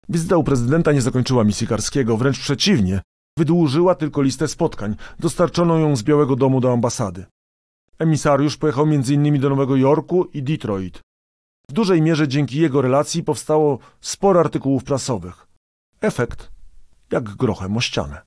[0.08, 3.00] Wizyta u prezydenta nie zakończyła misji Karskiego, wręcz przeciwnie,
[3.38, 7.24] wydłużyła tylko listę spotkań, dostarczono ją z Białego Domu do ambasady.
[7.98, 9.40] Emisariusz pojechał m.in.
[9.40, 11.00] do Nowego Jorku i Detroit.
[11.68, 15.46] W dużej mierze dzięki jego relacji powstało sporo artykułów prasowych.
[16.00, 16.50] Efekt
[17.10, 18.22] jak grochem o ścianę.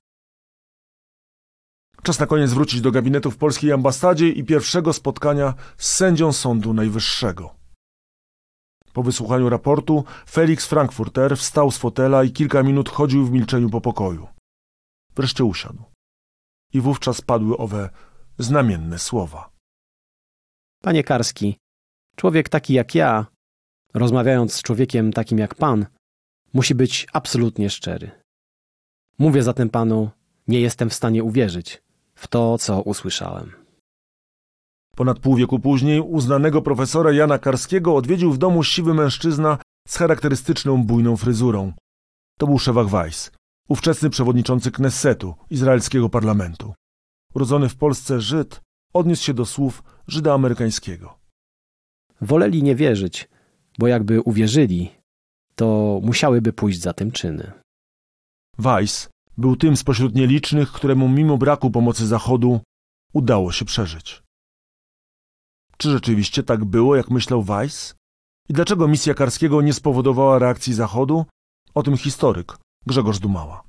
[2.03, 6.73] Czas na koniec wrócić do gabinetu w polskiej ambasadzie i pierwszego spotkania z sędzią Sądu
[6.73, 7.55] Najwyższego.
[8.93, 13.81] Po wysłuchaniu raportu Felix Frankfurter wstał z fotela i kilka minut chodził w milczeniu po
[13.81, 14.27] pokoju.
[15.15, 15.83] Wreszcie usiadł.
[16.73, 17.89] I wówczas padły owe
[18.37, 19.49] znamienne słowa.
[20.81, 21.57] Panie Karski,
[22.15, 23.25] człowiek taki jak ja,
[23.93, 25.85] rozmawiając z człowiekiem takim jak pan,
[26.53, 28.11] musi być absolutnie szczery.
[29.19, 30.09] Mówię zatem panu,
[30.47, 31.83] nie jestem w stanie uwierzyć
[32.15, 33.51] w to, co usłyszałem.
[34.95, 39.57] Ponad pół wieku później uznanego profesora Jana Karskiego odwiedził w domu siwy mężczyzna
[39.87, 41.73] z charakterystyczną bujną fryzurą.
[42.39, 43.31] To był Szewach Weiss,
[43.69, 46.73] ówczesny przewodniczący Knessetu, izraelskiego parlamentu.
[47.33, 48.61] Urodzony w Polsce Żyd
[48.93, 51.24] odniósł się do słów Żyda amerykańskiego.
[52.21, 53.29] Woleli nie wierzyć,
[53.79, 54.91] bo jakby uwierzyli,
[55.55, 57.51] to musiałyby pójść za tym czyny.
[58.57, 62.59] Weiss był tym spośród nielicznych, któremu mimo braku pomocy Zachodu
[63.13, 64.23] udało się przeżyć.
[65.77, 67.95] Czy rzeczywiście tak było, jak myślał Weiss?
[68.49, 71.25] I dlaczego misja Karskiego nie spowodowała reakcji Zachodu?
[71.73, 73.63] O tym historyk Grzegorz Dumała.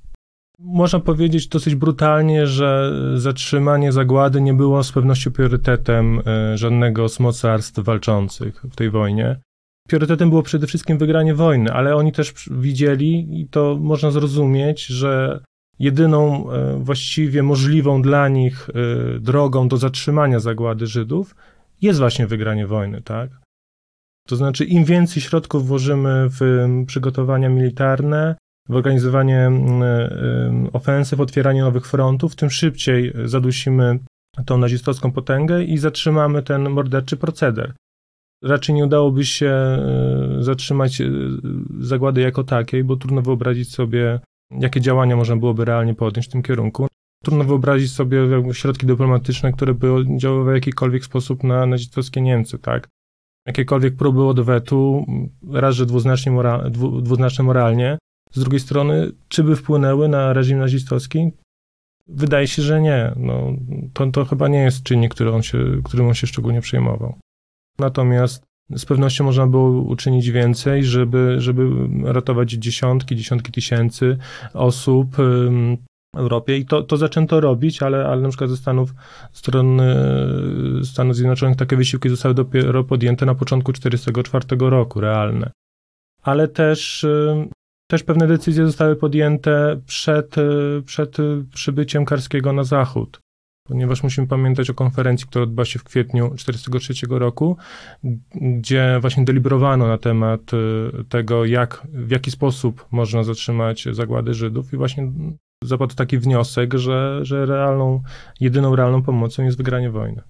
[0.59, 7.19] Można powiedzieć dosyć brutalnie, że zatrzymanie zagłady nie było z pewnością priorytetem e, żadnego z
[7.19, 9.39] mocarstw walczących w tej wojnie.
[9.87, 15.39] Priorytetem było przede wszystkim wygranie wojny, ale oni też widzieli, i to można zrozumieć, że
[15.79, 21.35] jedyną e, właściwie możliwą dla nich e, drogą do zatrzymania zagłady Żydów
[21.81, 23.29] jest właśnie wygranie wojny, tak?
[24.27, 28.35] To znaczy, im więcej środków włożymy w przygotowania militarne,
[28.69, 29.51] w organizowanie
[30.73, 33.99] ofensyw, otwieranie nowych frontów, tym szybciej zadusimy
[34.45, 37.73] tą nazistowską potęgę i zatrzymamy ten morderczy proceder.
[38.43, 41.01] Raczej nie udałoby się e, zatrzymać
[41.79, 44.19] zagłady jako takiej, bo trudno wyobrazić sobie,
[44.51, 46.87] jakie działania można byłoby realnie podjąć w tym kierunku.
[47.23, 48.19] Trudno wyobrazić sobie
[48.53, 49.87] środki dyplomatyczne, które by
[50.17, 52.87] działały w jakikolwiek sposób na nazistowskie Niemcy, tak?
[53.47, 55.05] Jakiekolwiek próby odwetu,
[55.51, 57.97] raz, że dwuznacznie, mora, dwu, dwuznacznie moralnie,
[58.31, 61.31] z drugiej strony, czy by wpłynęły na reżim nazistowski?
[62.07, 63.13] Wydaje się, że nie.
[63.15, 63.53] No,
[63.93, 67.15] to, to chyba nie jest czynnik, który on się, którym on się szczególnie przejmował.
[67.79, 68.43] Natomiast
[68.75, 71.69] z pewnością można było uczynić więcej, żeby, żeby
[72.03, 74.17] ratować dziesiątki, dziesiątki tysięcy
[74.53, 75.15] osób
[76.15, 78.93] w Europie i to, to zaczęto robić, ale, ale na przykład ze Stanów,
[79.31, 79.95] strony
[80.83, 85.51] Stanów Zjednoczonych takie wysiłki zostały dopiero podjęte na początku 1944 roku, realne.
[86.23, 87.05] Ale też
[87.87, 90.35] też pewne decyzje zostały podjęte przed,
[90.85, 91.17] przed
[91.53, 93.19] przybyciem Karskiego na zachód,
[93.67, 97.57] ponieważ musimy pamiętać o konferencji, która odbyła się w kwietniu 1943 roku,
[98.35, 104.73] gdzie właśnie deliberowano na temat e, tego, jak, w jaki sposób można zatrzymać zagłady Żydów
[104.73, 105.11] i właśnie
[105.63, 108.01] zapadł taki wniosek, że, że realną,
[108.39, 110.21] jedyną realną pomocą jest wygranie wojny.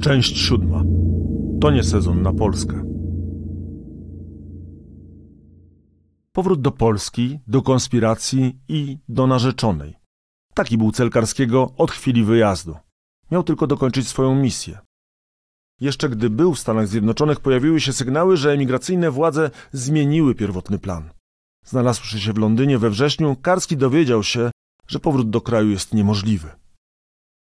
[0.00, 0.82] Część siódma.
[1.60, 2.91] To nie sezon na Polskę.
[6.32, 9.94] Powrót do Polski, do konspiracji i do narzeczonej.
[10.54, 12.76] Taki był cel Karskiego od chwili wyjazdu.
[13.30, 14.78] Miał tylko dokończyć swoją misję.
[15.80, 21.10] Jeszcze gdy był w Stanach Zjednoczonych, pojawiły się sygnały, że emigracyjne władze zmieniły pierwotny plan.
[21.64, 24.50] Znalazłszy się w Londynie we wrześniu, Karski dowiedział się,
[24.86, 26.50] że powrót do kraju jest niemożliwy.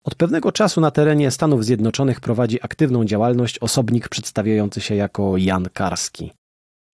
[0.03, 5.69] Od pewnego czasu na terenie Stanów Zjednoczonych prowadzi aktywną działalność osobnik przedstawiający się jako Jan
[5.73, 6.31] Karski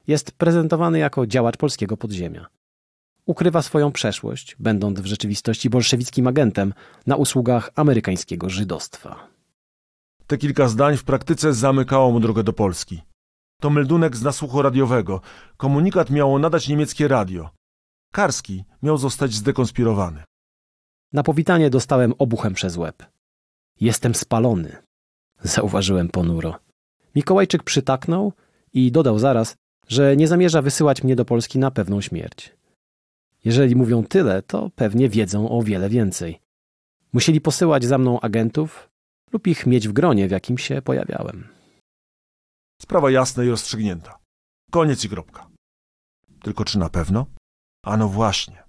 [0.08, 2.48] jest prezentowany jako działacz polskiego podziemia.
[3.26, 6.74] Ukrywa swoją przeszłość, będąc w rzeczywistości bolszewickim agentem
[7.08, 9.28] na usługach amerykańskiego żydostwa.
[10.28, 13.02] Te kilka zdań w praktyce zamykało mu drogę do Polski.
[13.62, 15.22] To meldunek z nasłuchu radiowego.
[15.58, 17.50] Komunikat miało nadać niemieckie radio.
[18.12, 20.24] Karski miał zostać zdekonspirowany.
[21.14, 23.04] Na powitanie dostałem obuchem przez łeb.
[23.80, 24.78] Jestem spalony,
[25.42, 26.56] zauważyłem ponuro.
[27.16, 28.34] Mikołajczyk przytaknął
[28.74, 29.56] i dodał zaraz,
[29.88, 32.56] że nie zamierza wysyłać mnie do Polski na pewną śmierć.
[33.46, 36.40] Jeżeli mówią tyle, to pewnie wiedzą o wiele więcej.
[37.14, 38.90] Musieli posyłać za mną agentów
[39.32, 41.48] lub ich mieć w gronie, w jakim się pojawiałem.
[42.82, 44.20] Sprawa jasna i rozstrzygnięta.
[44.72, 45.48] Koniec i kropka.
[46.42, 47.26] Tylko czy na pewno?
[47.86, 48.64] Ano właśnie.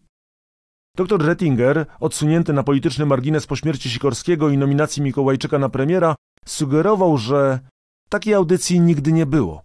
[0.96, 6.14] Dr Rettinger, odsunięty na polityczny margines po śmierci Sikorskiego i nominacji Mikołajczyka na premiera,
[6.44, 7.60] sugerował, że
[8.08, 9.62] takiej audycji nigdy nie było,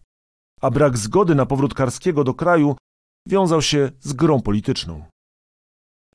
[0.62, 2.76] a brak zgody na powrót Karskiego do kraju
[3.28, 5.03] wiązał się z grą polityczną.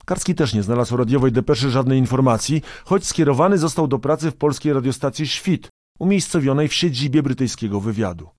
[0.05, 4.73] Karski też nie znalazł radiowej depeszy żadnej informacji, choć skierowany został do pracy w polskiej
[4.73, 5.69] radiostacji Świt,
[5.99, 8.29] umiejscowionej w siedzibie brytyjskiego wywiadu.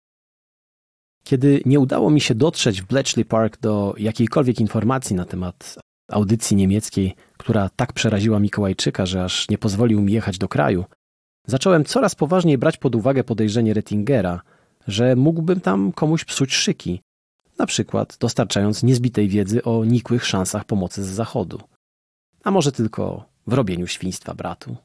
[1.25, 5.79] Kiedy nie udało mi się dotrzeć w Bletchley Park do jakiejkolwiek informacji na temat
[6.11, 10.85] audycji niemieckiej, która tak przeraziła Mikołajczyka, że aż nie pozwolił mi jechać do kraju,
[11.47, 14.41] zacząłem coraz poważniej brać pod uwagę podejrzenie Rettingera,
[14.89, 17.01] że mógłbym tam komuś psuć szyki,
[17.59, 21.61] na przykład dostarczając niezbitej wiedzy o nikłych szansach pomocy z zachodu.
[22.45, 24.77] A może tylko w robieniu świństwa bratu.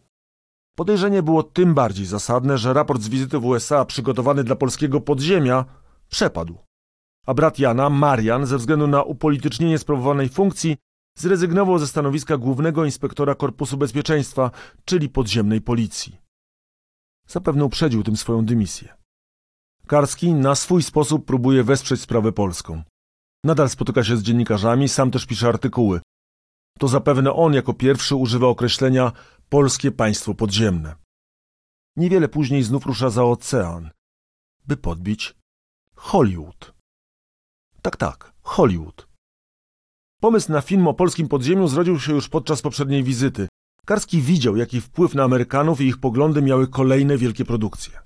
[0.76, 5.66] Podejrzenie było tym bardziej zasadne, że raport z wizyty w USA przygotowany dla polskiego podziemia
[6.10, 6.58] przepadł.
[7.26, 10.78] A brat Jana, Marian, ze względu na upolitycznienie sprawowanej funkcji,
[11.18, 14.52] zrezygnował ze stanowiska głównego inspektora Korpusu Bezpieczeństwa,
[14.86, 16.18] czyli podziemnej policji.
[17.28, 19.03] Zapewne uprzedził tym swoją dymisję.
[19.88, 22.84] Karski na swój sposób próbuje wesprzeć sprawę polską.
[23.44, 26.02] Nadal spotyka się z dziennikarzami, sam też pisze artykuły.
[26.80, 29.12] To zapewne on jako pierwszy używa określenia
[29.50, 30.96] polskie państwo podziemne.
[31.98, 33.90] Niewiele później znów rusza za ocean,
[34.68, 35.36] by podbić
[35.96, 36.74] Hollywood.
[37.82, 39.08] Tak, tak, Hollywood.
[40.22, 43.48] Pomysł na film o polskim podziemiu zrodził się już podczas poprzedniej wizyty.
[43.86, 48.02] Karski widział, jaki wpływ na Amerykanów i ich poglądy miały kolejne wielkie produkcje.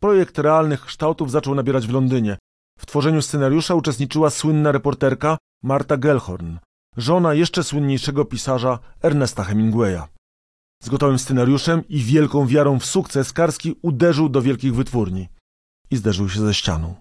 [0.00, 2.38] Projekt realnych kształtów zaczął nabierać w Londynie.
[2.78, 6.56] W tworzeniu scenariusza uczestniczyła słynna reporterka Marta Gellhorn,
[6.96, 10.02] żona jeszcze słynniejszego pisarza Ernesta Hemingwaya.
[10.82, 15.28] Z gotowym scenariuszem i wielką wiarą w sukces Karski uderzył do wielkich wytwórni
[15.90, 16.94] i zderzył się ze ścianą.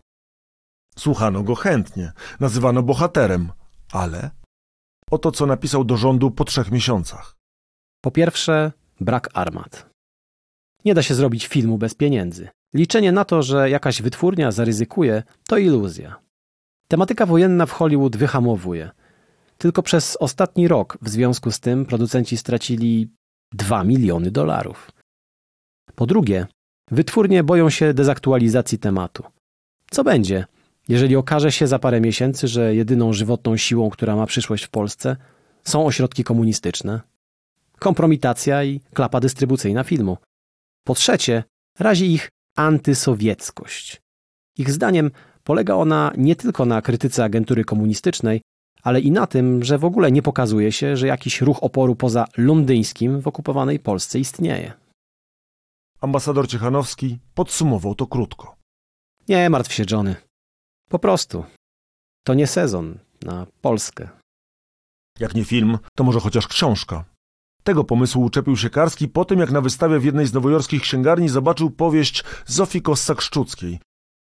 [0.98, 3.52] Słuchano go chętnie, nazywano bohaterem,
[3.92, 4.32] ale
[5.12, 7.36] oto co napisał do rządu po trzech miesiącach.
[8.02, 9.90] Po pierwsze, brak armat.
[10.86, 12.50] Nie da się zrobić filmu bez pieniędzy.
[12.74, 16.20] Liczenie na to, że jakaś wytwórnia zaryzykuje, to iluzja.
[16.88, 18.90] Tematyka wojenna w Hollywood wyhamowuje.
[19.58, 23.10] Tylko przez ostatni rok w związku z tym producenci stracili
[23.54, 24.92] 2 miliony dolarów.
[25.96, 26.48] Po drugie,
[26.92, 29.24] wytwórnie boją się dezaktualizacji tematu.
[29.92, 30.46] Co będzie,
[30.88, 35.16] jeżeli okaże się za parę miesięcy, że jedyną żywotną siłą, która ma przyszłość w Polsce,
[35.64, 37.02] są ośrodki komunistyczne?
[37.80, 40.18] Kompromitacja i klapa dystrybucyjna filmu.
[40.84, 41.44] Po trzecie,
[41.80, 44.02] razi ich antysowieckość.
[44.58, 45.12] Ich zdaniem
[45.44, 48.42] polega ona nie tylko na krytyce agentury komunistycznej,
[48.84, 52.26] ale i na tym, że w ogóle nie pokazuje się, że jakiś ruch oporu poza
[52.38, 54.74] londyńskim w okupowanej Polsce istnieje.
[56.02, 58.56] Ambasador Ciechanowski podsumował to krótko.
[59.28, 60.16] Nie martw się, Johnny.
[60.90, 61.44] Po prostu.
[62.24, 64.10] To nie sezon na Polskę.
[65.20, 67.06] Jak nie film, to może chociaż książka.
[67.64, 71.30] Tego pomysłu uczepił się Karski po tym, jak na wystawie w jednej z nowojorskich księgarni
[71.30, 73.80] zobaczył powieść Zofii Kossak-Szczuckiej.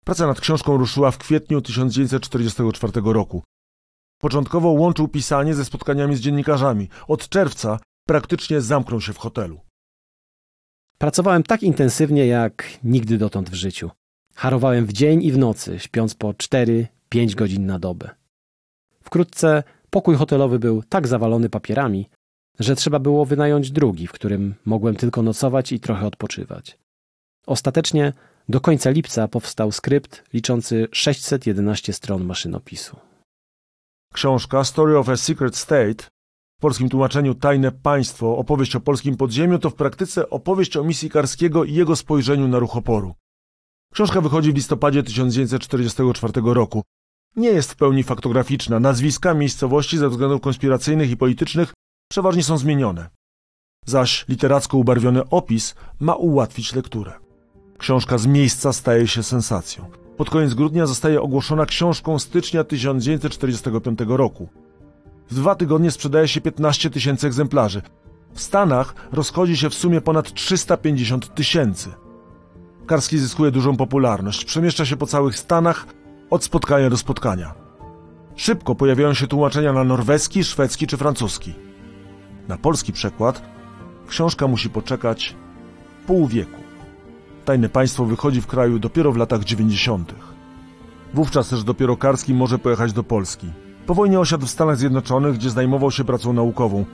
[0.05, 3.43] Praca nad książką ruszyła w kwietniu 1944 roku.
[4.21, 6.89] Początkowo łączył pisanie ze spotkaniami z dziennikarzami.
[7.09, 9.61] Od czerwca praktycznie zamknął się w hotelu.
[10.99, 13.91] Pracowałem tak intensywnie jak nigdy dotąd w życiu.
[14.35, 16.87] Harowałem w dzień i w nocy, śpiąc po 4-5
[17.35, 18.11] godzin na dobę.
[19.01, 22.09] Wkrótce pokój hotelowy był tak zawalony papierami,
[22.59, 26.79] że trzeba było wynająć drugi, w którym mogłem tylko nocować i trochę odpoczywać.
[27.47, 28.13] Ostatecznie
[28.49, 32.97] do końca lipca powstał skrypt liczący 611 stron maszynopisu.
[34.15, 36.05] Książka Story of a Secret State,
[36.59, 41.11] w polskim tłumaczeniu Tajne Państwo, opowieść o polskim podziemiu, to w praktyce opowieść o misji
[41.11, 43.15] Karskiego i jego spojrzeniu na ruch oporu.
[43.93, 46.83] Książka wychodzi w listopadzie 1944 roku.
[47.37, 48.81] Nie jest w pełni faktograficzna.
[48.81, 51.73] Nazwiska miejscowości ze względów konspiracyjnych i politycznych
[52.09, 53.11] przeważnie są zmienione.
[53.87, 57.13] Zaś literacko ubarwiony opis ma ułatwić lekturę.
[57.79, 59.91] Książka z miejsca staje się sensacją.
[60.17, 64.49] Pod koniec grudnia zostaje ogłoszona książką stycznia 1945 roku.
[65.31, 67.83] W dwa tygodnie sprzedaje się 15 tysięcy egzemplarzy.
[68.33, 71.93] W Stanach rozchodzi się w sumie ponad 350 tysięcy.
[72.87, 75.87] Karski zyskuje dużą popularność, przemieszcza się po całych Stanach
[76.31, 77.55] od spotkania do spotkania.
[78.37, 81.66] Szybko pojawiają się tłumaczenia na norweski, szwedzki czy francuski.
[82.49, 83.43] Na polski przekład
[84.09, 85.35] książka musi poczekać
[86.07, 86.61] pół wieku.
[87.45, 90.15] Tajne państwo wychodzi w kraju dopiero w latach 90.
[91.15, 93.47] Wówczas też dopiero Karski może pojechać do Polski.
[93.87, 96.85] Po wojnie osiadł w Stanach Zjednoczonych, gdzie zajmował się pracą naukową.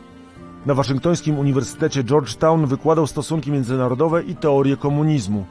[0.67, 5.45] Na waszyngtońskim Uniwersytecie Georgetown wykładał stosunki międzynarodowe i teorię komunizmu.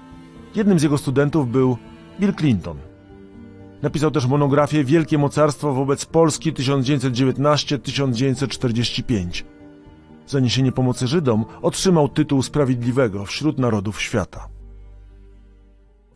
[0.55, 1.77] Jednym z jego studentów był
[2.19, 2.77] Bill Clinton.
[3.81, 9.43] Napisał też monografię Wielkie Mocarstwo wobec Polski 1919-1945.
[10.32, 14.47] Za niesienie pomocy Żydom otrzymał tytuł Sprawiedliwego wśród narodów świata.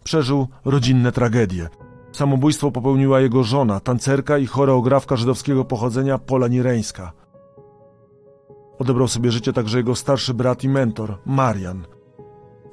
[0.03, 1.69] Przeżył rodzinne tragedie.
[2.11, 7.11] Samobójstwo popełniła jego żona, tancerka i choreografka żydowskiego pochodzenia Pola Nireńska.
[8.79, 11.85] Odebrał sobie życie także jego starszy brat i mentor, Marian.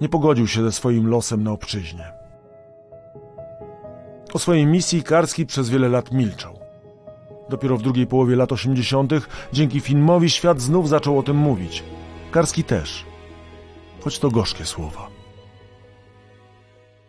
[0.01, 2.13] Nie pogodził się ze swoim losem na obczyźnie.
[4.35, 6.62] O swojej misji Karski przez wiele lat milczał.
[7.51, 9.13] Dopiero w drugiej połowie lat 80.
[9.53, 11.85] dzięki filmowi świat znów zaczął o tym mówić.
[12.31, 13.05] Karski też.
[14.01, 15.09] Choć to gorzkie słowa.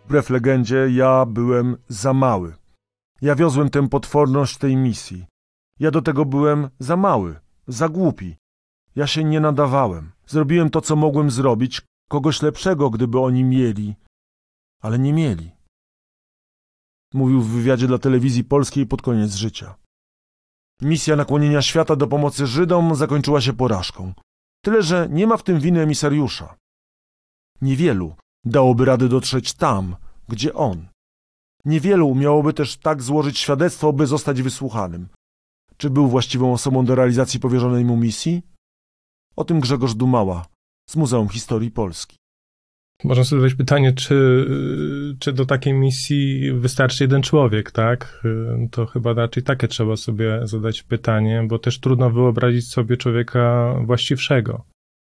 [0.05, 2.53] Wbrew legendzie, ja byłem za mały.
[3.21, 5.25] Ja wiozłem tę potworność tej misji.
[5.79, 8.35] Ja do tego byłem za mały, za głupi.
[8.95, 10.11] Ja się nie nadawałem.
[10.27, 13.95] Zrobiłem to, co mogłem zrobić, kogoś lepszego, gdyby oni mieli,
[14.81, 15.51] ale nie mieli.
[17.13, 19.75] Mówił w wywiadzie dla telewizji polskiej pod koniec życia.
[20.81, 24.13] Misja nakłonienia świata do pomocy Żydom zakończyła się porażką.
[24.63, 26.55] Tyle, że nie ma w tym winy emisariusza.
[27.61, 28.15] Niewielu
[28.45, 29.95] dałoby rady dotrzeć tam,
[30.27, 30.87] gdzie on.
[31.65, 35.07] Niewielu umiałoby też tak złożyć świadectwo, by zostać wysłuchanym.
[35.77, 38.41] Czy był właściwą osobą do realizacji powierzonej mu misji?
[39.35, 40.45] O tym Grzegorz Dumała
[40.89, 42.17] z Muzeum Historii Polski.
[43.03, 44.45] Można sobie zadać pytanie, czy,
[45.19, 48.23] czy do takiej misji wystarczy jeden człowiek, tak?
[48.71, 54.65] To chyba raczej takie trzeba sobie zadać pytanie, bo też trudno wyobrazić sobie człowieka właściwszego.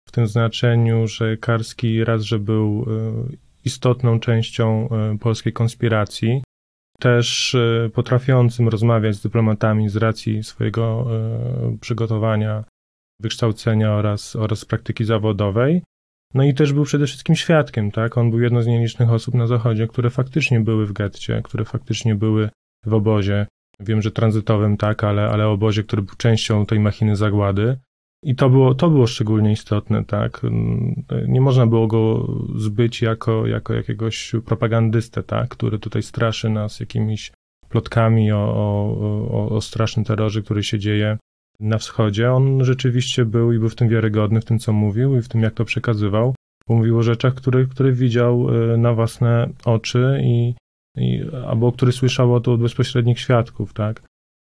[0.08, 3.12] W tym znaczeniu, że Karski raz, że był e,
[3.64, 6.42] istotną częścią e, polskiej konspiracji,
[6.98, 11.06] też e, potrafiącym rozmawiać z dyplomatami z racji swojego
[11.80, 12.64] przygotowania,
[13.20, 15.82] wykształcenia oraz, oraz praktyki zawodowej.
[16.34, 18.18] No i też był przede wszystkim świadkiem, tak?
[18.18, 22.14] On był jedną z nielicznych osób na Zachodzie, które faktycznie były w getcie, które faktycznie
[22.14, 22.48] były
[22.86, 23.46] w obozie.
[23.80, 27.78] Wiem, że tranzytowym, tak, ale, ale obozie, który był częścią tej machiny zagłady.
[28.22, 30.42] I to było, to było szczególnie istotne, tak.
[31.28, 37.32] Nie można było go zbyć jako, jako jakiegoś propagandystę, tak, który tutaj straszy nas jakimiś
[37.68, 38.38] plotkami o,
[39.30, 41.18] o, o strasznym terrorze, który się dzieje
[41.60, 42.32] na wschodzie.
[42.32, 45.42] On rzeczywiście był i był w tym wiarygodny, w tym, co mówił i w tym,
[45.42, 46.34] jak to przekazywał.
[46.68, 50.54] Mówił o rzeczach, które, które widział e, na własne oczy i,
[50.96, 54.02] i albo który słyszał to od bezpośrednich świadków, tak?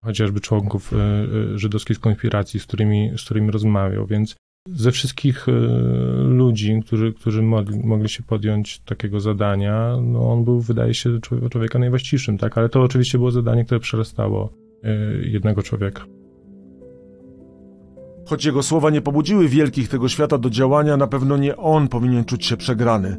[0.03, 4.35] Chociażby członków e, e, żydowskiej konspiracji, z którymi, z którymi rozmawiał, więc
[4.69, 5.45] ze wszystkich
[6.23, 11.19] ludzi, którzy, którzy mogli, mogli się podjąć takiego zadania, no on był, wydaje się,
[11.51, 12.57] człowieka najwłaściwszym, tak?
[12.57, 14.53] Ale to oczywiście było zadanie, które przerastało
[15.21, 16.05] jednego człowieka.
[18.27, 22.25] Choć jego słowa nie pobudziły wielkich tego świata do działania, na pewno nie on powinien
[22.25, 23.17] czuć się przegrany,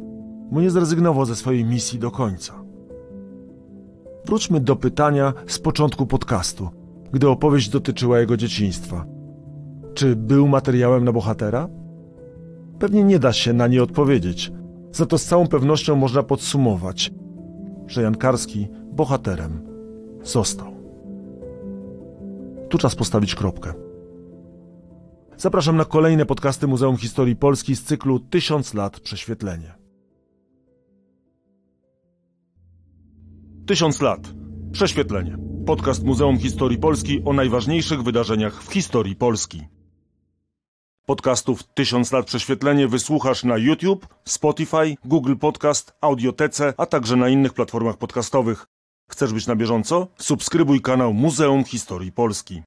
[0.51, 2.53] bo nie zrezygnował ze swojej misji do końca.
[4.25, 6.69] Wróćmy do pytania z początku podcastu,
[7.11, 9.05] gdy opowieść dotyczyła jego dzieciństwa.
[9.93, 11.67] Czy był materiałem na bohatera?
[12.79, 14.51] Pewnie nie da się na nie odpowiedzieć,
[14.91, 17.11] za to z całą pewnością można podsumować,
[17.87, 19.61] że Jan Karski bohaterem
[20.23, 20.67] został.
[22.69, 23.88] Tu czas postawić kropkę.
[25.39, 29.75] Zapraszam na kolejne podcasty Muzeum Historii Polski z cyklu Tysiąc lat prześwietlenie.
[33.65, 34.19] Tysiąc lat
[34.71, 35.37] prześwietlenie.
[35.65, 39.61] Podcast Muzeum Historii Polski o najważniejszych wydarzeniach w historii Polski.
[41.05, 47.53] Podcastów Tysiąc lat prześwietlenie wysłuchasz na YouTube, Spotify, Google Podcast, Audiotece, a także na innych
[47.53, 48.67] platformach podcastowych.
[49.11, 50.07] Chcesz być na bieżąco?
[50.17, 52.61] Subskrybuj kanał Muzeum Historii Polski.